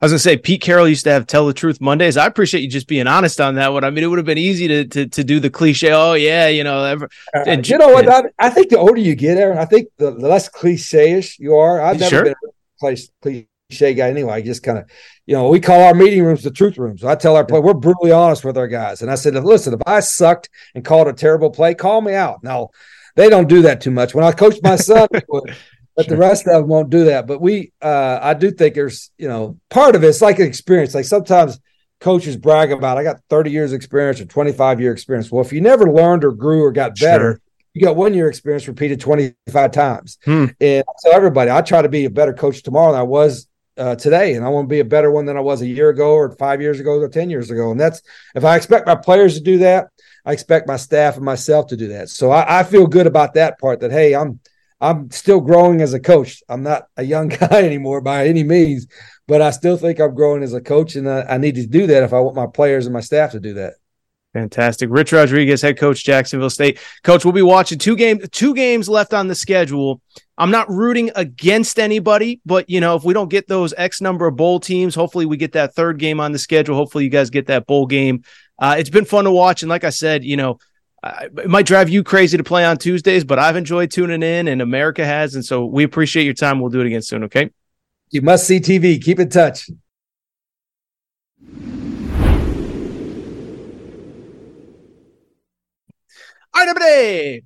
[0.00, 2.18] I was gonna say Pete Carroll used to have tell the truth Mondays.
[2.18, 3.84] I appreciate you just being honest on that one.
[3.84, 5.92] I mean, it would have been easy to to, to do the cliche.
[5.92, 6.84] Oh yeah, you know.
[6.84, 8.06] Ever, and, you know what?
[8.08, 11.54] I, I, think the older you get, Aaron, I think the, the less cliche-ish you
[11.54, 11.80] are.
[11.80, 12.24] I've never sure?
[12.24, 13.46] been a cliche
[13.80, 14.34] guy anyway.
[14.34, 14.90] I just kind of,
[15.26, 17.04] you know, we call our meeting rooms the truth rooms.
[17.04, 19.02] I tell our play, we're brutally honest with our guys.
[19.02, 22.42] And I said, listen, if I sucked and called a terrible play, call me out.
[22.42, 22.70] Now,
[23.16, 24.14] they don't do that too much.
[24.14, 25.08] When I coached my son,
[25.96, 26.16] but sure.
[26.16, 27.26] the rest of them won't do that.
[27.26, 30.94] But we, uh, I do think there's, you know, part of it's like an experience.
[30.94, 31.60] Like sometimes
[32.00, 35.30] coaches brag about, I got 30 years experience or 25 year experience.
[35.30, 37.40] Well, if you never learned or grew or got better, sure.
[37.74, 40.18] you got one year experience repeated 25 times.
[40.24, 40.46] Hmm.
[40.60, 43.46] And so everybody, I try to be a better coach tomorrow than I was
[43.76, 45.88] uh, today, and I want to be a better one than I was a year
[45.88, 47.70] ago or five years ago or 10 years ago.
[47.70, 48.02] And that's
[48.34, 49.88] if I expect my players to do that,
[50.24, 52.08] I expect my staff and myself to do that.
[52.08, 54.40] So I, I feel good about that part that, hey, I'm,
[54.80, 56.42] I'm still growing as a coach.
[56.48, 58.86] I'm not a young guy anymore by any means,
[59.26, 61.86] but I still think I'm growing as a coach, and I, I need to do
[61.86, 63.74] that if I want my players and my staff to do that.
[64.34, 64.90] Fantastic.
[64.90, 66.80] Rich Rodriguez, head coach, Jacksonville State.
[67.04, 70.00] Coach, we'll be watching two games, two games left on the schedule.
[70.36, 74.26] I'm not rooting against anybody, but you know, if we don't get those X number
[74.26, 76.74] of bowl teams, hopefully we get that third game on the schedule.
[76.74, 78.24] Hopefully you guys get that bowl game.
[78.58, 79.62] Uh, it's been fun to watch.
[79.62, 80.58] And like I said, you know,
[81.04, 84.62] it might drive you crazy to play on Tuesdays, but I've enjoyed tuning in and
[84.62, 85.34] America has.
[85.34, 86.60] And so we appreciate your time.
[86.60, 87.24] We'll do it again soon.
[87.24, 87.50] Okay.
[88.10, 89.02] You must see TV.
[89.02, 89.68] Keep in touch.
[96.54, 97.44] All right, everybody.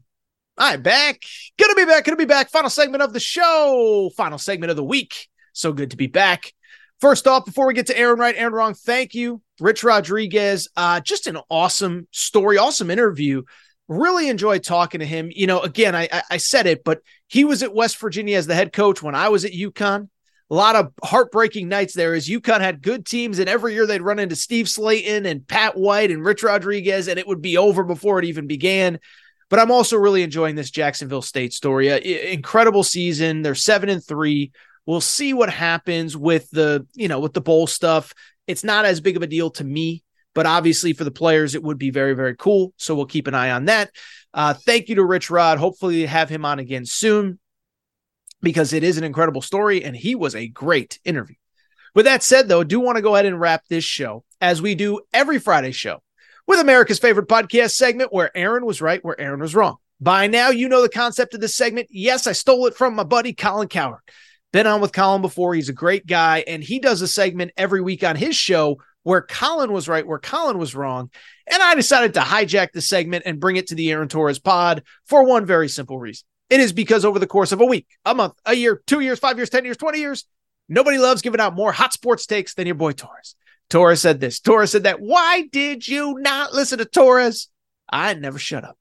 [0.59, 1.23] All right, back.
[1.57, 2.05] Gonna be back.
[2.05, 2.51] Gonna be back.
[2.51, 4.11] Final segment of the show.
[4.17, 5.29] Final segment of the week.
[5.53, 6.53] So good to be back.
[7.01, 10.69] First off, before we get to Aaron Right, Aaron Wrong, thank you, Rich Rodriguez.
[10.77, 13.43] Uh, just an awesome story, awesome interview.
[13.87, 15.31] Really enjoyed talking to him.
[15.33, 18.57] You know, again, I, I said it, but he was at West Virginia as the
[18.57, 20.09] head coach when I was at UConn.
[20.51, 24.03] A lot of heartbreaking nights there as UConn had good teams, and every year they'd
[24.03, 27.85] run into Steve Slaton and Pat White and Rich Rodriguez, and it would be over
[27.85, 28.99] before it even began.
[29.51, 31.90] But I'm also really enjoying this Jacksonville State story.
[31.90, 33.42] Uh, incredible season.
[33.42, 34.53] They're seven and three.
[34.86, 38.12] We'll see what happens with the, you know, with the bowl stuff.
[38.46, 40.03] It's not as big of a deal to me,
[40.34, 42.72] but obviously for the players, it would be very, very cool.
[42.76, 43.90] So we'll keep an eye on that.
[44.32, 45.59] Uh, thank you to Rich Rod.
[45.59, 47.38] Hopefully, have him on again soon
[48.42, 51.36] because it is an incredible story and he was a great interview.
[51.94, 54.62] With that said, though, I do want to go ahead and wrap this show as
[54.62, 56.01] we do every Friday show
[56.49, 59.76] with America's favorite podcast segment where Aaron was right, where Aaron was wrong.
[60.01, 61.88] By now, you know the concept of this segment.
[61.90, 64.01] Yes, I stole it from my buddy Colin Cowherd.
[64.51, 65.55] Been on with Colin before.
[65.55, 66.42] He's a great guy.
[66.46, 70.18] And he does a segment every week on his show where Colin was right, where
[70.18, 71.11] Colin was wrong.
[71.46, 74.84] And I decided to hijack the segment and bring it to the Aaron Torres pod
[75.05, 76.26] for one very simple reason.
[76.49, 79.18] It is because over the course of a week, a month, a year, two years,
[79.18, 80.24] five years, 10 years, 20 years,
[80.66, 83.34] nobody loves giving out more hot sports takes than your boy Torres.
[83.71, 84.41] Torres said this.
[84.41, 85.01] Torres said that.
[85.01, 87.49] Why did you not listen to Torres?
[87.89, 88.79] I never shut up.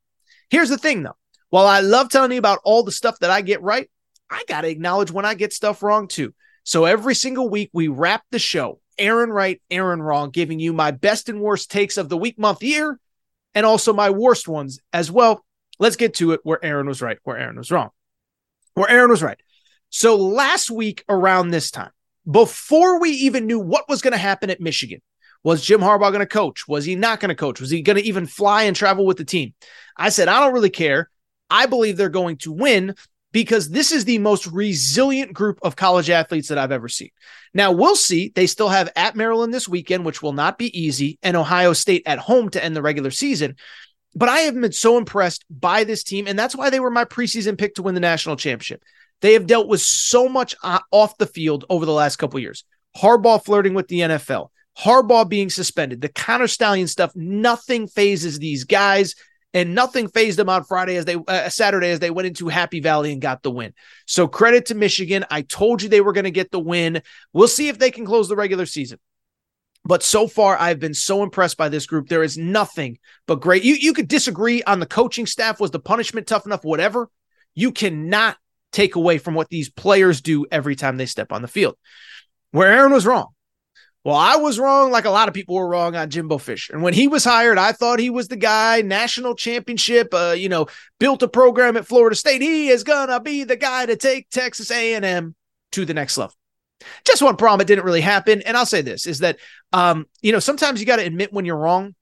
[0.49, 1.17] Here's the thing, though.
[1.49, 3.89] While I love telling you about all the stuff that I get right,
[4.29, 6.33] I got to acknowledge when I get stuff wrong too.
[6.63, 10.91] So every single week we wrap the show, Aaron right, Aaron wrong, giving you my
[10.91, 12.99] best and worst takes of the week, month, year,
[13.55, 15.45] and also my worst ones as well.
[15.79, 17.91] Let's get to it where Aaron was right, where Aaron was wrong.
[18.73, 19.39] Where Aaron was right.
[19.89, 21.91] So last week around this time,
[22.29, 25.01] before we even knew what was going to happen at Michigan,
[25.43, 26.67] Was Jim Harbaugh going to coach?
[26.67, 27.61] Was he not going to coach?
[27.61, 29.53] Was he going to even fly and travel with the team?
[29.95, 31.09] I said, I don't really care.
[31.49, 32.95] I believe they're going to win
[33.31, 37.11] because this is the most resilient group of college athletes that I've ever seen.
[37.53, 38.31] Now, we'll see.
[38.33, 42.03] They still have at Maryland this weekend, which will not be easy, and Ohio State
[42.05, 43.55] at home to end the regular season.
[44.15, 47.05] But I have been so impressed by this team, and that's why they were my
[47.05, 48.83] preseason pick to win the national championship.
[49.21, 52.63] They have dealt with so much uh, off the field over the last couple years.
[52.95, 58.63] Harbaugh flirting with the NFL, Harbaugh being suspended, the Connor Stalions stuff, nothing phases these
[58.63, 59.15] guys
[59.53, 62.79] and nothing phased them on Friday as they uh, Saturday as they went into Happy
[62.79, 63.73] Valley and got the win.
[64.05, 65.25] So credit to Michigan.
[65.31, 67.01] I told you they were going to get the win.
[67.33, 68.99] We'll see if they can close the regular season.
[69.83, 72.09] But so far, I've been so impressed by this group.
[72.09, 73.63] There is nothing but great.
[73.63, 75.59] You you could disagree on the coaching staff.
[75.59, 76.63] Was the punishment tough enough?
[76.63, 77.09] Whatever.
[77.55, 78.37] You cannot
[78.77, 81.75] take away from what these players do every time they step on the field.
[82.51, 83.29] Where Aaron was wrong.
[84.03, 86.73] Well, I was wrong, like a lot of people were wrong on Jimbo Fisher.
[86.73, 90.47] And when he was hired, I thought he was the guy, national championship, uh, you
[90.47, 90.67] know,
[90.99, 92.41] built a program at Florida State.
[92.41, 95.35] He is gonna be the guy to take Texas A&M
[95.71, 96.35] to the next level.
[97.03, 98.43] Just one problem, it didn't really happen.
[98.43, 99.39] And I'll say this is that,
[99.73, 101.95] um, you know, sometimes you got to admit when you're wrong.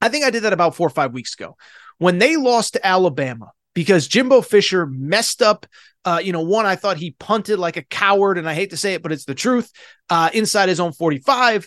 [0.00, 1.56] I think I did that about four or five weeks ago
[1.98, 5.64] when they lost to Alabama because Jimbo Fisher messed up.
[6.04, 8.76] Uh, you know, one, I thought he punted like a coward, and I hate to
[8.76, 9.72] say it, but it's the truth
[10.10, 11.66] uh, inside his own 45.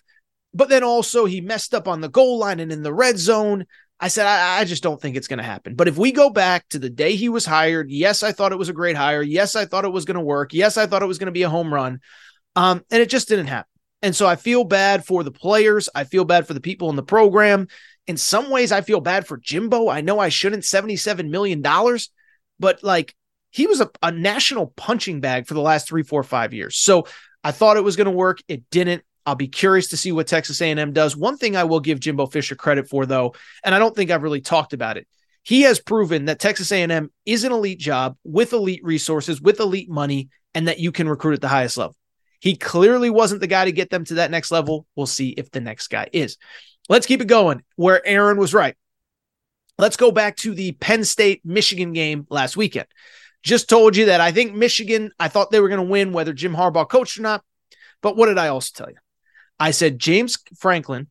[0.53, 3.66] But then also he messed up on the goal line and in the red zone.
[3.99, 5.74] I said, I, I just don't think it's going to happen.
[5.74, 8.59] But if we go back to the day he was hired, yes, I thought it
[8.59, 9.24] was a great hire.
[9.24, 10.53] Yes, I thought it was going to work.
[10.53, 11.99] Yes, I thought it was going to be a home run.
[12.55, 13.70] Um, and it just didn't happen.
[14.03, 15.89] And so I feel bad for the players.
[15.95, 17.70] I feel bad for the people in the program.
[18.08, 19.89] In some ways, I feel bad for Jimbo.
[19.89, 21.62] I know I shouldn't $77 million,
[22.60, 23.16] but like
[23.51, 26.76] he was a, a national punching bag for the last three, four, five years.
[26.78, 27.08] So
[27.43, 28.39] I thought it was going to work.
[28.47, 29.04] It didn't.
[29.26, 31.16] I'll be curious to see what Texas A&M does.
[31.16, 34.24] One thing I will give Jimbo Fisher credit for, though, and I don't think I've
[34.24, 35.08] really talked about it.
[35.43, 39.89] He has proven that Texas A&M is an elite job with elite resources, with elite
[39.89, 41.95] money, and that you can recruit at the highest level.
[42.44, 44.86] He clearly wasn't the guy to get them to that next level.
[44.98, 46.36] We'll see if the next guy is.
[46.89, 48.76] Let's keep it going where Aaron was right.
[49.78, 52.88] Let's go back to the Penn State Michigan game last weekend.
[53.44, 56.34] Just told you that I think Michigan, I thought they were going to win whether
[56.34, 57.46] Jim Harbaugh coached or not.
[58.02, 58.98] But what did I also tell you?
[59.58, 61.08] I said James Franklin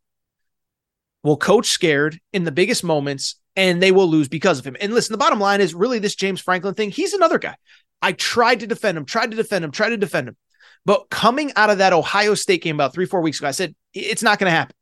[1.22, 4.76] will coach scared in the biggest moments and they will lose because of him.
[4.82, 6.90] And listen, the bottom line is really this James Franklin thing.
[6.90, 7.56] He's another guy.
[8.02, 10.36] I tried to defend him, tried to defend him, tried to defend him.
[10.84, 13.74] But coming out of that Ohio State game about three, four weeks ago, I said,
[13.94, 14.74] it's not going to happen.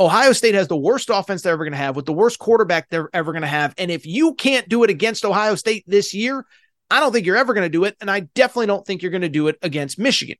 [0.00, 2.88] Ohio State has the worst offense they're ever going to have with the worst quarterback
[2.88, 3.74] they're ever going to have.
[3.76, 6.46] And if you can't do it against Ohio State this year,
[6.90, 7.96] I don't think you're ever going to do it.
[8.00, 10.36] And I definitely don't think you're going to do it against Michigan.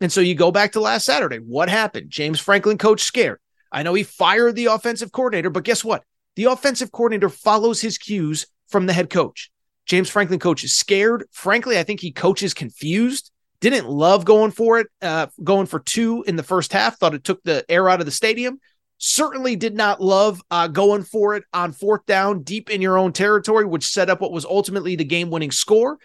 [0.00, 1.38] And so you go back to last Saturday.
[1.38, 2.10] What happened?
[2.10, 3.40] James Franklin coach scared.
[3.70, 6.02] I know he fired the offensive coordinator, but guess what?
[6.36, 9.50] The offensive coordinator follows his cues from the head coach.
[9.86, 11.24] James Franklin coach is scared.
[11.30, 13.30] Frankly, I think he coaches confused.
[13.62, 16.98] Didn't love going for it, uh, going for two in the first half.
[16.98, 18.58] Thought it took the air out of the stadium.
[18.98, 23.12] Certainly did not love uh, going for it on fourth down deep in your own
[23.12, 25.98] territory, which set up what was ultimately the game winning score.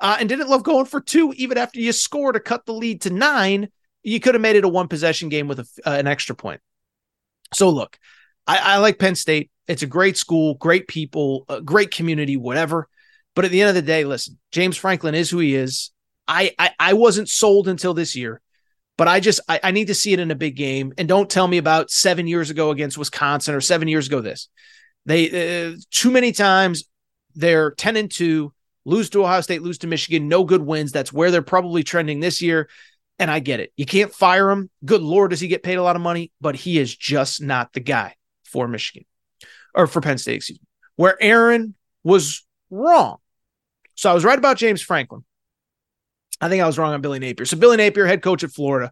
[0.00, 3.02] Uh, and didn't love going for two even after you score to cut the lead
[3.02, 3.68] to nine.
[4.02, 6.62] You could have made it a one possession game with a, uh, an extra point.
[7.52, 7.98] So, look,
[8.46, 9.50] I, I, like Penn State.
[9.68, 12.88] It's a great school, great people, great community, whatever.
[13.36, 15.91] But at the end of the day, listen, James Franklin is who he is.
[16.28, 18.40] I, I, I wasn't sold until this year
[18.96, 20.92] but I just I, I, need to see it in a big game.
[20.98, 24.48] And don't tell me about seven years ago against Wisconsin or seven years ago this.
[25.06, 26.84] They uh, too many times
[27.34, 28.52] they're ten and two,
[28.84, 30.92] lose to Ohio State, lose to Michigan, no good wins.
[30.92, 32.68] That's where they're probably trending this year.
[33.18, 33.72] And I get it.
[33.76, 34.70] You can't fire him.
[34.84, 36.30] Good lord, does he get paid a lot of money?
[36.40, 38.14] But he is just not the guy
[38.44, 39.04] for Michigan
[39.74, 40.36] or for Penn State.
[40.36, 40.66] Excuse me.
[40.96, 43.18] Where Aaron was wrong.
[43.94, 45.24] So I was right about James Franklin.
[46.40, 47.46] I think I was wrong on Billy Napier.
[47.46, 48.90] So Billy Napier, head coach at Florida,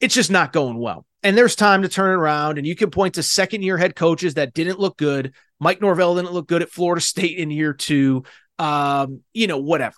[0.00, 1.06] it's just not going well.
[1.22, 2.58] And there's time to turn it around.
[2.58, 5.34] And you can point to second year head coaches that didn't look good.
[5.60, 8.24] Mike Norvell didn't look good at Florida State in year two.
[8.58, 9.96] Um, you know, whatever.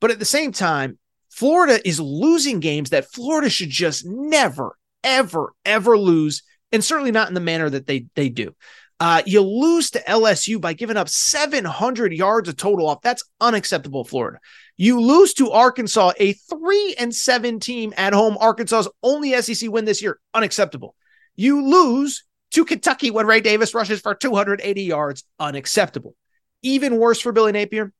[0.00, 0.98] But at the same time,
[1.30, 7.28] Florida is losing games that Florida should just never, ever, ever lose, and certainly not
[7.28, 8.54] in the manner that they they do.
[8.98, 13.02] Uh, you lose to LSU by giving up 700 yards of total off.
[13.02, 14.38] That's unacceptable, Florida.
[14.76, 18.36] You lose to Arkansas, a three and seven team at home.
[18.38, 20.18] Arkansas's only SEC win this year.
[20.34, 20.94] Unacceptable.
[21.34, 25.24] You lose to Kentucky when Ray Davis rushes for 280 yards.
[25.38, 26.14] Unacceptable.
[26.62, 27.92] Even worse for Billy Napier,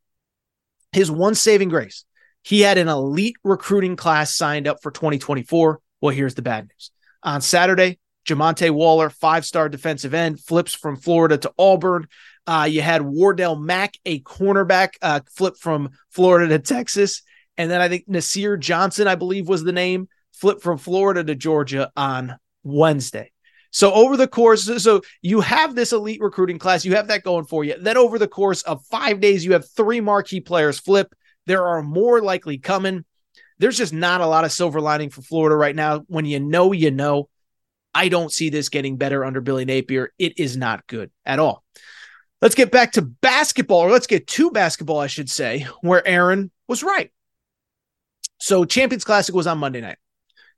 [0.93, 2.05] his one saving grace.
[2.43, 5.81] He had an elite recruiting class signed up for 2024.
[6.01, 6.91] Well, here's the bad news.
[7.23, 12.07] On Saturday, Jamonte Waller, five star defensive end, flips from Florida to Auburn.
[12.47, 17.23] Uh, you had Wardell Mack, a cornerback, uh, flip from Florida to Texas.
[17.57, 21.35] And then I think Nasir Johnson, I believe was the name, flipped from Florida to
[21.35, 23.33] Georgia on Wednesday.
[23.71, 27.45] So over the course, so you have this elite recruiting class, you have that going
[27.45, 27.75] for you.
[27.79, 31.15] Then over the course of five days, you have three marquee players flip.
[31.47, 33.05] There are more likely coming.
[33.59, 36.05] There's just not a lot of silver lining for Florida right now.
[36.07, 37.29] When you know, you know.
[37.95, 40.13] I don't see this getting better under Billy Napier.
[40.19, 41.65] It is not good at all.
[42.43, 46.51] Let's get back to basketball, or let's get to basketball, I should say, where Aaron
[46.69, 47.11] was right.
[48.39, 49.97] So, Champions Classic was on Monday night.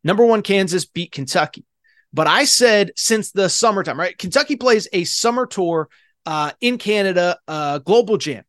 [0.02, 1.64] Number one, Kansas beat Kentucky.
[2.12, 4.16] But I said since the summertime, right?
[4.16, 5.88] Kentucky plays a summer tour
[6.26, 8.44] uh, in Canada, uh, Global Jam.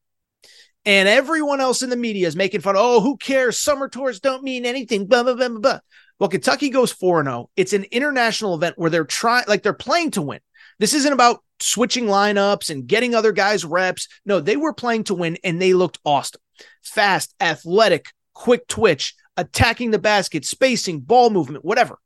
[0.86, 2.76] And everyone else in the media is making fun.
[2.78, 3.60] Oh, who cares?
[3.60, 5.06] Summer tours don't mean anything.
[5.08, 5.80] Blah, blah, blah, blah.
[6.20, 7.50] Well, Kentucky goes 4 0.
[7.56, 10.40] It's an international event where they're trying, like they're playing to win.
[10.80, 14.08] This isn't about switching lineups and getting other guys reps.
[14.26, 16.42] No, they were playing to win and they looked awesome.
[16.84, 21.98] Fast, athletic, quick twitch, attacking the basket, spacing, ball movement, whatever.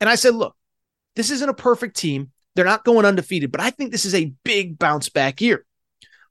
[0.00, 0.54] And I said, look,
[1.14, 2.32] this isn't a perfect team.
[2.54, 5.64] They're not going undefeated, but I think this is a big bounce back year.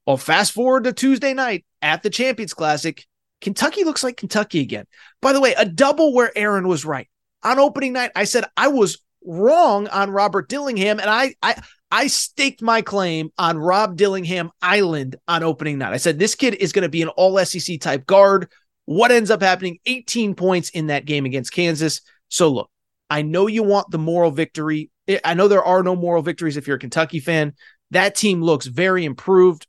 [0.06, 3.06] Well, fast forward to Tuesday night at the Champions Classic.
[3.42, 4.86] Kentucky looks like Kentucky again.
[5.22, 7.08] By the way, a double where Aaron was right.
[7.44, 11.62] On opening night, I said I was wrong on Robert Dillingham, and I I
[11.96, 15.94] I staked my claim on Rob Dillingham Island on opening night.
[15.94, 18.52] I said this kid is going to be an all SEC type guard.
[18.84, 19.80] What ends up happening?
[19.86, 22.02] 18 points in that game against Kansas.
[22.28, 22.70] So look,
[23.10, 24.92] I know you want the moral victory.
[25.24, 27.54] I know there are no moral victories if you're a Kentucky fan.
[27.92, 29.66] That team looks very improved,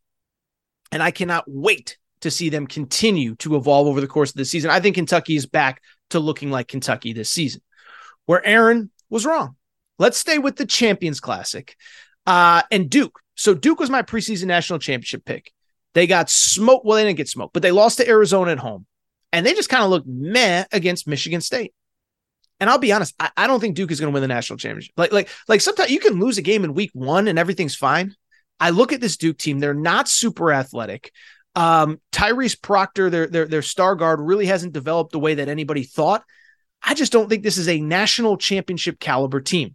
[0.91, 4.45] and I cannot wait to see them continue to evolve over the course of the
[4.45, 4.73] season.
[4.73, 7.61] I think Kentucky is back to looking like Kentucky this season,
[8.25, 9.55] where Aaron was wrong.
[10.01, 11.77] Let's stay with the Champions Classic
[12.27, 13.21] uh, and Duke.
[13.35, 15.53] So Duke was my preseason national championship pick.
[15.95, 16.85] They got smoked.
[16.85, 18.87] Well, they didn't get smoked, but they lost to Arizona at home,
[19.33, 21.73] and they just kind of looked meh against Michigan State.
[22.61, 24.59] And I'll be honest, I, I don't think Duke is going to win the national
[24.59, 24.93] championship.
[24.97, 28.15] Like, like, like sometimes you can lose a game in week one and everything's fine.
[28.59, 31.13] I look at this Duke team; they're not super athletic.
[31.55, 35.83] Um, Tyrese Proctor, their their their star guard, really hasn't developed the way that anybody
[35.83, 36.25] thought.
[36.83, 39.75] I just don't think this is a national championship caliber team.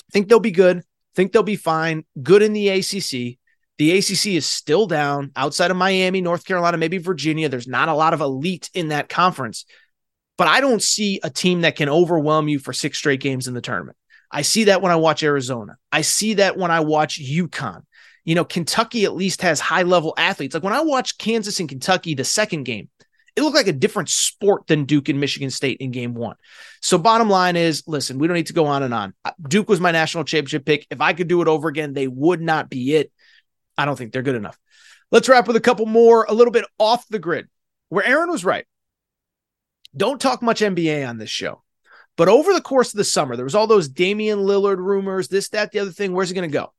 [0.00, 0.82] I think they'll be good.
[1.14, 2.04] Think they'll be fine.
[2.22, 3.38] Good in the ACC.
[3.76, 7.48] The ACC is still down outside of Miami, North Carolina, maybe Virginia.
[7.48, 9.64] There's not a lot of elite in that conference
[10.36, 13.54] but I don't see a team that can overwhelm you for six straight games in
[13.54, 13.96] the tournament.
[14.30, 15.76] I see that when I watch Arizona.
[15.92, 17.82] I see that when I watch UConn.
[18.24, 20.54] You know, Kentucky at least has high level athletes.
[20.54, 22.88] Like when I watch Kansas and Kentucky the second game,
[23.36, 26.36] it looked like a different sport than Duke and Michigan State in game one.
[26.80, 29.14] So, bottom line is listen, we don't need to go on and on.
[29.24, 30.86] Uh, Duke was my national championship pick.
[30.90, 33.12] If I could do it over again, they would not be it.
[33.76, 34.58] I don't think they're good enough.
[35.10, 37.48] Let's wrap with a couple more, a little bit off the grid,
[37.88, 38.66] where Aaron was right
[39.96, 41.62] don't talk much NBA on this show.
[42.16, 45.48] But over the course of the summer, there was all those Damian Lillard rumors, this,
[45.50, 46.12] that, the other thing.
[46.12, 46.72] Where's he going to go?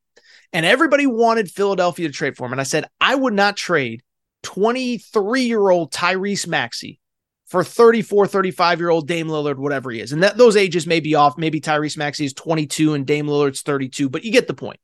[0.53, 2.53] And everybody wanted Philadelphia to trade for him.
[2.53, 4.01] And I said, I would not trade
[4.45, 6.99] 23 year old Tyrese Maxey
[7.47, 10.11] for 34, 35 year old Dame Lillard, whatever he is.
[10.11, 11.37] And that those ages may be off.
[11.37, 14.79] Maybe Tyrese Maxey is 22 and Dame Lillard's 32, but you get the point.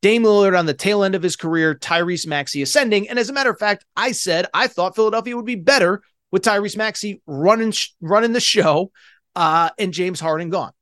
[0.00, 3.08] Dame Lillard on the tail end of his career, Tyrese Maxey ascending.
[3.08, 6.44] And as a matter of fact, I said I thought Philadelphia would be better with
[6.44, 8.92] Tyrese Maxey running running the show
[9.34, 10.72] uh, and James Harden gone.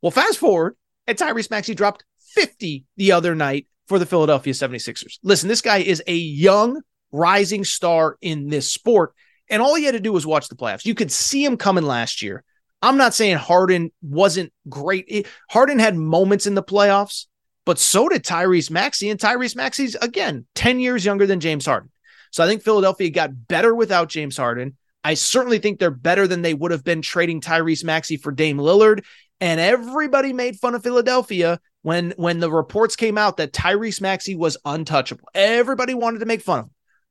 [0.00, 2.04] Well, fast forward, and Tyrese Maxey dropped
[2.34, 5.18] 50 the other night for the Philadelphia 76ers.
[5.22, 6.80] Listen, this guy is a young
[7.14, 9.14] rising star in this sport.
[9.48, 10.84] And all he had to do was watch the playoffs.
[10.84, 12.42] You could see him coming last year.
[12.82, 15.26] I'm not saying Harden wasn't great.
[15.48, 17.26] Harden had moments in the playoffs,
[17.64, 19.08] but so did Tyrese Maxey.
[19.10, 21.90] And Tyrese Maxey's, again, 10 years younger than James Harden.
[22.30, 24.76] So I think Philadelphia got better without James Harden.
[25.04, 28.58] I certainly think they're better than they would have been trading Tyrese Maxey for Dame
[28.58, 29.04] Lillard.
[29.40, 34.34] And everybody made fun of Philadelphia when when the reports came out that Tyrese Maxey
[34.34, 35.28] was untouchable.
[35.34, 36.70] Everybody wanted to make fun of him.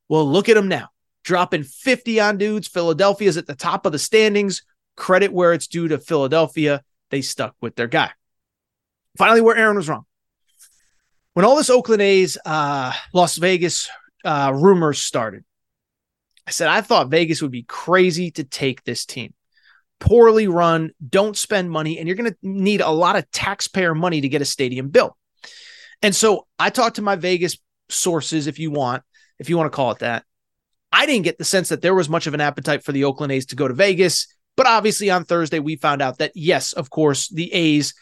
[0.10, 0.90] Well, look at them now,
[1.24, 2.68] dropping 50 on dudes.
[2.68, 4.64] Philadelphia's at the top of the standings.
[4.96, 6.84] Credit where it's due to Philadelphia.
[7.10, 8.12] They stuck with their guy.
[9.18, 10.06] Finally, where Aaron was wrong.
[11.34, 13.90] When all this Oakland A's, uh, Las Vegas
[14.24, 15.44] uh, rumors started,
[16.46, 19.34] I said, I thought Vegas would be crazy to take this team.
[20.00, 24.22] Poorly run, don't spend money, and you're going to need a lot of taxpayer money
[24.22, 25.16] to get a stadium built.
[26.02, 27.58] And so I talked to my Vegas
[27.90, 29.04] sources, if you want,
[29.44, 30.24] if you want to call it that.
[30.92, 33.34] I didn't get the sense that there was much of an appetite for the Oakland
[33.34, 34.28] A's to go to Vegas.
[34.56, 37.94] But obviously on Thursday, we found out that, yes, of course, the A's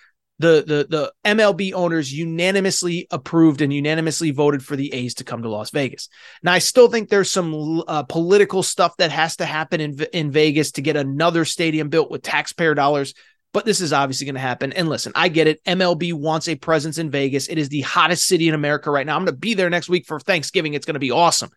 [0.42, 5.44] the the the MLB owners unanimously approved and unanimously voted for the A's to come
[5.44, 6.10] to Las Vegas.
[6.44, 10.32] Now I still think there's some uh, political stuff that has to happen in in
[10.32, 13.14] Vegas to get another stadium built with taxpayer dollars,
[13.54, 14.72] but this is obviously going to happen.
[14.74, 15.64] And listen, I get it.
[15.66, 17.48] MLB wants a presence in Vegas.
[17.48, 19.16] It is the hottest city in America right now.
[19.16, 20.74] I'm going to be there next week for Thanksgiving.
[20.74, 21.50] It's going to be awesome.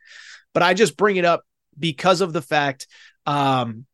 [0.52, 1.42] But I just bring it up
[1.78, 2.86] because of the fact
[3.26, 3.86] um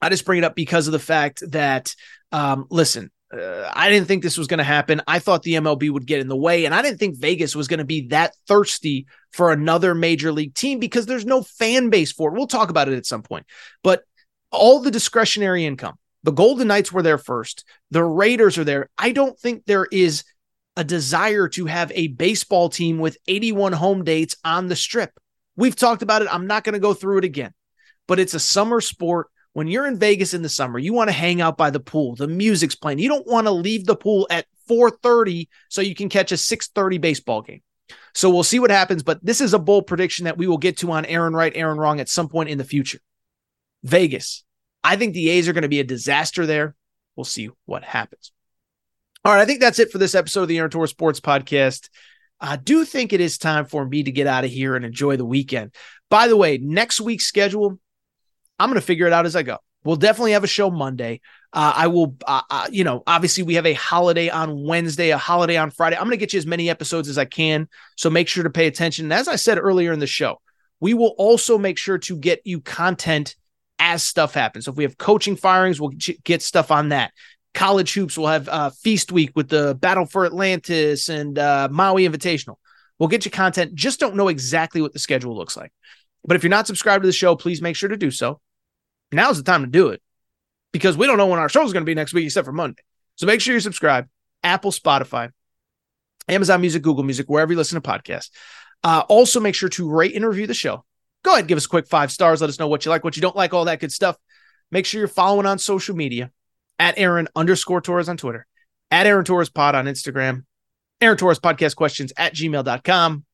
[0.00, 1.94] I just bring it up because of the fact that
[2.32, 5.02] um listen, uh, I didn't think this was going to happen.
[5.06, 7.68] I thought the MLB would get in the way, and I didn't think Vegas was
[7.68, 12.12] going to be that thirsty for another major league team because there's no fan base
[12.12, 12.36] for it.
[12.36, 13.46] We'll talk about it at some point.
[13.82, 14.04] But
[14.50, 15.98] all the discretionary income,
[16.28, 18.90] the Golden Knights were there first, the Raiders are there.
[18.98, 20.24] I don't think there is
[20.76, 25.18] a desire to have a baseball team with 81 home dates on the strip.
[25.56, 26.28] We've talked about it.
[26.30, 27.54] I'm not going to go through it again,
[28.06, 31.16] but it's a summer sport when you're in Vegas in the summer, you want to
[31.16, 32.14] hang out by the pool.
[32.14, 32.98] The music's playing.
[32.98, 36.98] You don't want to leave the pool at 4:30 so you can catch a 6:30
[36.98, 37.62] baseball game.
[38.12, 40.76] So we'll see what happens, but this is a bold prediction that we will get
[40.78, 43.00] to on Aaron Right, Aaron Wrong at some point in the future.
[43.82, 44.44] Vegas.
[44.82, 46.74] I think the A's are going to be a disaster there.
[47.16, 48.32] We'll see what happens.
[49.24, 51.88] All right, I think that's it for this episode of the Aaron Torres Sports Podcast.
[52.40, 55.16] I do think it is time for me to get out of here and enjoy
[55.16, 55.74] the weekend.
[56.08, 57.78] By the way, next week's schedule,
[58.58, 59.58] I'm going to figure it out as I go.
[59.84, 61.20] We'll definitely have a show Monday.
[61.52, 65.18] Uh, I will, uh, uh, you know, obviously we have a holiday on Wednesday, a
[65.18, 65.96] holiday on Friday.
[65.96, 67.68] I'm going to get you as many episodes as I can.
[67.96, 69.06] So make sure to pay attention.
[69.06, 70.40] And as I said earlier in the show,
[70.80, 73.34] we will also make sure to get you content
[73.78, 74.64] as stuff happens.
[74.64, 75.92] So if we have coaching firings, we'll
[76.24, 77.12] get stuff on that.
[77.54, 82.06] College hoops, we'll have uh, Feast Week with the Battle for Atlantis and uh, Maui
[82.08, 82.56] Invitational.
[82.98, 83.74] We'll get you content.
[83.74, 85.72] Just don't know exactly what the schedule looks like.
[86.24, 88.40] But if you're not subscribed to the show, please make sure to do so
[89.12, 90.02] now's the time to do it
[90.72, 92.52] because we don't know when our show is going to be next week except for
[92.52, 92.82] Monday.
[93.16, 94.08] So make sure you subscribe.
[94.42, 95.30] Apple, Spotify,
[96.28, 98.30] Amazon Music, Google Music, wherever you listen to podcasts.
[98.84, 100.84] Uh, also, make sure to rate and review the show.
[101.22, 102.40] Go ahead, and give us a quick five stars.
[102.40, 104.16] Let us know what you like, what you don't like, all that good stuff.
[104.70, 106.30] Make sure you're following on social media
[106.78, 108.46] at Aaron underscore Torres on Twitter,
[108.90, 110.44] at Aaron Torres Pod on Instagram,
[111.00, 113.24] Aaron Torres Podcast Questions at gmail.com,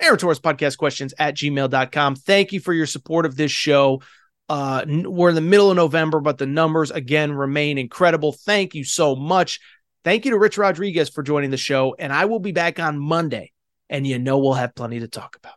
[0.00, 2.16] Aaron Torres Podcast Questions at gmail.com.
[2.16, 4.02] Thank you for your support of this show.
[4.48, 8.32] Uh, we're in the middle of November, but the numbers again remain incredible.
[8.32, 9.60] Thank you so much.
[10.04, 11.94] Thank you to Rich Rodriguez for joining the show.
[11.98, 13.52] And I will be back on Monday,
[13.90, 15.54] and you know we'll have plenty to talk about.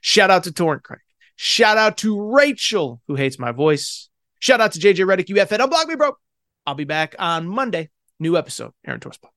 [0.00, 1.03] Shout out to Torrent Craig.
[1.36, 4.08] Shout out to Rachel, who hates my voice.
[4.40, 5.58] Shout out to JJ Redick, UFN.
[5.58, 6.12] Unblock me, bro.
[6.66, 7.90] I'll be back on Monday.
[8.20, 9.30] New episode, Aaron Torres Pod.